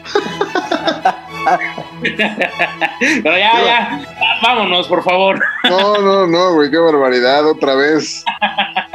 [3.22, 4.00] Pero ya, ya.
[4.42, 5.40] Vámonos, por favor.
[5.68, 8.24] No, no, no, güey, qué barbaridad, otra vez.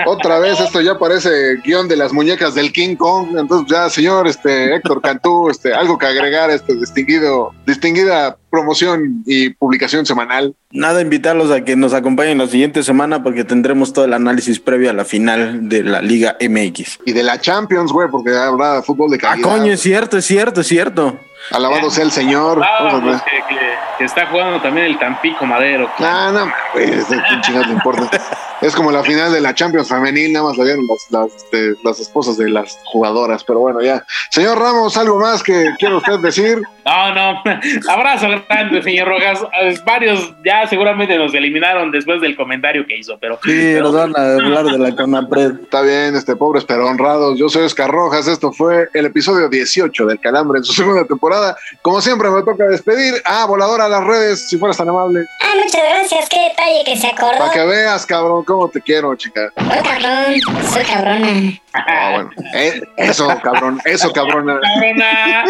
[0.05, 3.37] Otra vez, esto ya parece guion de las muñecas del King Kong.
[3.37, 9.23] Entonces, ya, señor este, Héctor Cantú, este, algo que agregar a este distinguido, distinguida promoción
[9.25, 10.55] y publicación semanal.
[10.71, 14.89] Nada, invitarlos a que nos acompañen la siguiente semana porque tendremos todo el análisis previo
[14.89, 16.99] a la final de la Liga MX.
[17.05, 19.49] Y de la Champions, güey, porque habrá fútbol de Ah, calidad.
[19.49, 21.17] coño, es cierto, es cierto, es cierto.
[21.51, 22.61] Alabado sea el señor.
[22.63, 25.89] Ah, Vamos pues que, que- que está jugando también el Tampico Madero.
[25.99, 28.09] No, no, güey, este, ¿qué chingados le importa?
[28.61, 31.73] Es como la final de la Champions femenil, nada más la vieron las, las, este,
[31.83, 34.03] las esposas de las jugadoras, pero bueno, ya.
[34.29, 36.61] Señor Ramos, ¿algo más que quiere usted decir?
[36.85, 37.43] No, no.
[37.89, 39.39] Abrazo grande, señor Rojas.
[39.85, 43.39] Varios ya seguramente nos eliminaron después del comentario que hizo, pero.
[43.43, 45.59] Sí, nos van a hablar de la Conapred.
[45.63, 47.37] Está bien, este, pobres pero honrados.
[47.37, 48.27] Yo soy Oscar Rojas.
[48.27, 51.30] Esto fue el episodio 18 del Calambre en su segunda temporada.
[51.81, 53.21] Como siempre, me toca despedir.
[53.25, 55.25] Ah, voladora a las redes, si fueras tan amable.
[55.41, 57.37] Ah, muchas gracias, qué detalle que se acordó.
[57.37, 59.51] Para que veas, cabrón, cómo te quiero, chica.
[59.57, 61.61] Soy cabrón, soy cabrona.
[61.73, 62.29] Ah, bueno.
[62.53, 64.59] Eh, eso, cabrón, eso, cabrona.
[64.61, 65.45] Cabrona.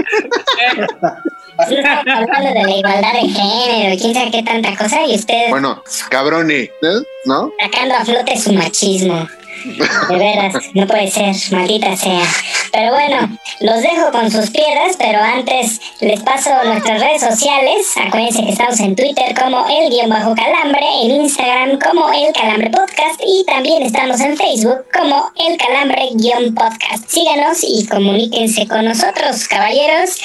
[1.67, 5.15] Sí, estamos hablando de la igualdad de género y quién sabe qué tanta cosa y
[5.15, 7.01] ustedes Bueno, cabrone, ¿eh?
[7.25, 7.51] ¿no?
[7.61, 9.27] sacando a flote su machismo.
[9.63, 12.23] De veras, no puede ser, maldita sea.
[12.71, 17.91] Pero bueno, los dejo con sus piedras, pero antes les paso nuestras redes sociales.
[17.97, 22.69] Acuérdense que estamos en Twitter como el guion bajo calambre, en Instagram como el calambre
[22.69, 27.07] podcast y también estamos en Facebook como el calambre guion podcast.
[27.07, 30.17] Síganos y comuníquense con nosotros, caballeros.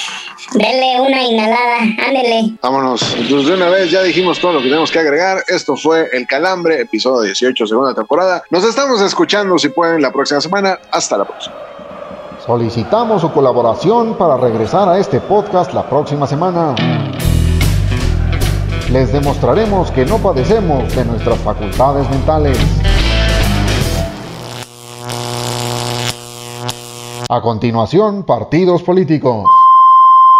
[0.53, 2.57] Denle una inhalada, ándele.
[2.63, 3.03] Vámonos.
[3.17, 5.43] Entonces, de una vez ya dijimos todo lo que tenemos que agregar.
[5.49, 8.45] Esto fue El Calambre, episodio 18, segunda temporada.
[8.51, 9.26] Nos estamos escuchando,
[9.59, 10.79] si pueden, la próxima semana.
[10.91, 11.55] Hasta la próxima.
[12.45, 16.75] Solicitamos su colaboración para regresar a este podcast la próxima semana.
[18.91, 22.57] Les demostraremos que no padecemos de nuestras facultades mentales.
[27.29, 29.45] A continuación, partidos políticos.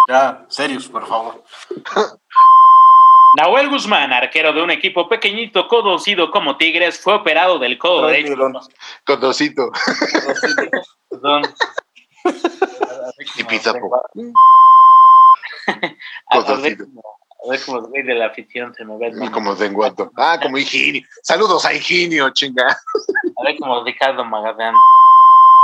[0.07, 1.43] Ya, serios, por favor.
[3.37, 8.35] Nahuel Guzmán, arquero de un equipo pequeñito conocido como Tigres, fue operado del codo derecho.
[11.09, 11.43] Perdón.
[13.35, 13.95] Y Pizapo.
[15.67, 16.85] A ver Codocito.
[16.85, 19.07] cómo- güey de la afición se me ve.
[19.09, 20.11] el Y como Denguato.
[20.17, 21.03] Ah, como Higinio.
[21.21, 22.65] Saludos a Higinio, chinga.
[22.65, 24.73] A ver como Ricardo Magadán.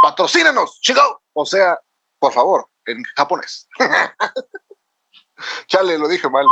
[0.04, 1.22] Patrocínanos, chico.
[1.34, 1.80] O sea,
[2.20, 3.68] por favor, en japonés.
[5.68, 6.46] Chale, lo dije mal.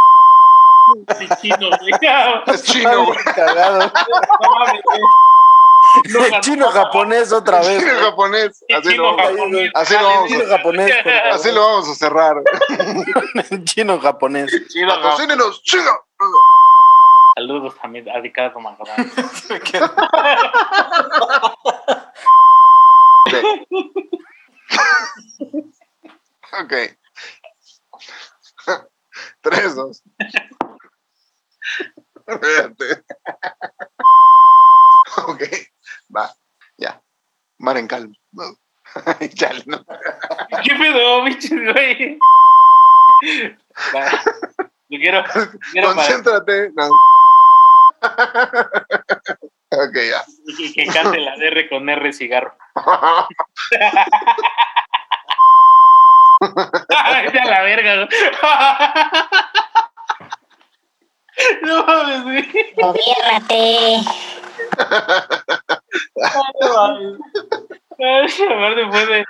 [1.17, 1.93] Sí, chino, güey.
[2.47, 3.17] Es chino, güey.
[3.35, 3.91] Cagado.
[6.09, 6.39] No güey.
[6.41, 7.79] Chino no, japonés otra vez.
[7.83, 8.65] Chino japonés.
[8.75, 9.71] Así Chino lo, vamos- japonés.
[9.73, 10.95] así lo vamos Chino a, japonés.
[11.33, 12.35] así lo vamos a cerrar.
[13.65, 14.51] Chino japonés.
[14.69, 15.61] Chino japonés.
[15.63, 15.91] Chino.
[17.35, 19.11] Saludos también a Ricardo Magadán.
[26.61, 26.75] Ok.
[29.41, 30.03] Tres, dos.
[35.27, 35.43] Ok,
[36.15, 36.33] va,
[36.77, 37.01] ya.
[37.57, 38.15] Mar en calma.
[39.35, 39.83] Chale, no.
[40.63, 42.17] ¿Qué pedo, bichos, güey?
[43.93, 44.09] Va.
[44.89, 45.23] Yo quiero,
[45.71, 46.71] quiero Concéntrate.
[46.75, 46.89] No.
[49.73, 50.21] Ok, ya.
[50.57, 52.53] que, que cante la R con R cigarro.
[56.89, 58.09] Ay, ya la verga.
[61.63, 62.73] No mames, güey.
[62.75, 63.97] Gobiérnate.
[66.61, 67.19] No mames.
[67.99, 69.25] Ay, Aparte fue de.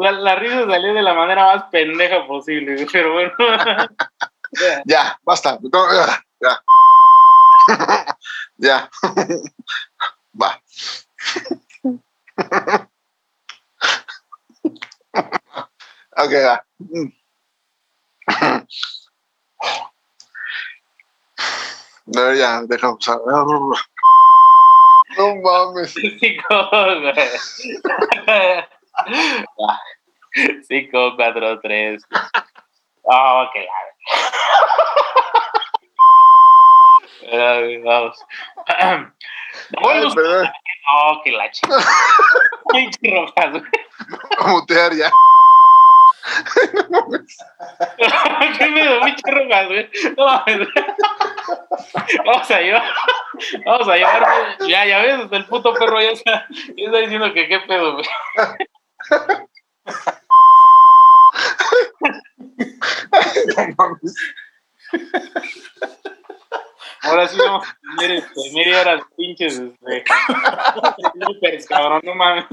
[0.00, 3.32] La, la risa salió de la manera más pendeja posible, güey, pero bueno.
[4.84, 5.58] Ya, basta.
[5.62, 6.24] No, ya.
[6.40, 6.62] Ya.
[8.58, 8.90] Ya.
[10.34, 10.60] Va.
[16.16, 16.64] Ok, va.
[22.14, 23.06] No, ya, dejamos.
[25.16, 25.94] No mames.
[30.68, 32.02] Cinco, cuatro, tres.
[33.02, 33.72] Oh, que la.
[37.84, 38.24] Vamos.
[38.66, 40.48] Ay, perdón.
[40.92, 41.76] Oh, que la chica.
[42.72, 43.64] Pinche rojas, güey.
[44.46, 45.10] Mutear ya.
[48.58, 49.90] ¿Qué pedo, pinche rojas, güey?
[50.16, 50.68] No mames.
[52.26, 52.82] Vamos a llevar.
[53.66, 54.58] Vamos a llevar.
[54.68, 56.46] Ya, ya ves, el puto perro ya está,
[56.76, 58.06] ya está diciendo que qué pedo, güey.
[67.02, 70.04] Ahora sí vamos a tener este, media hora pinches este,
[71.14, 72.44] bloopers, cabrón, no mames.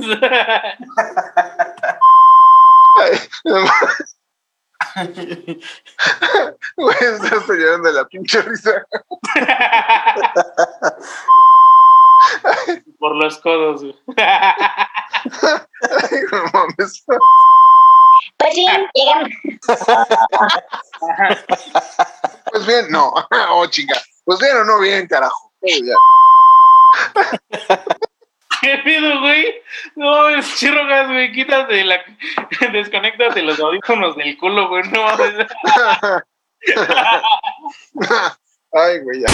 [6.78, 8.86] Güey, estoy llorando de la pinche risa.
[13.00, 13.96] Por los codos, güey.
[14.18, 17.04] Ay, no mames.
[18.38, 19.30] Pues bien, llegamos.
[22.52, 23.14] Pues bien, no.
[23.50, 23.96] Oh, chinga.
[24.26, 25.52] Pues bien o no bien, carajo.
[25.62, 25.96] Ya.
[28.62, 29.56] ¿Qué pedo, güey?
[29.96, 32.00] No mames, chirrogas, güey, quítate la...
[32.72, 35.34] Desconéctate los audífonos del culo, güey, no mames.
[38.74, 39.28] Ay, güey, ya.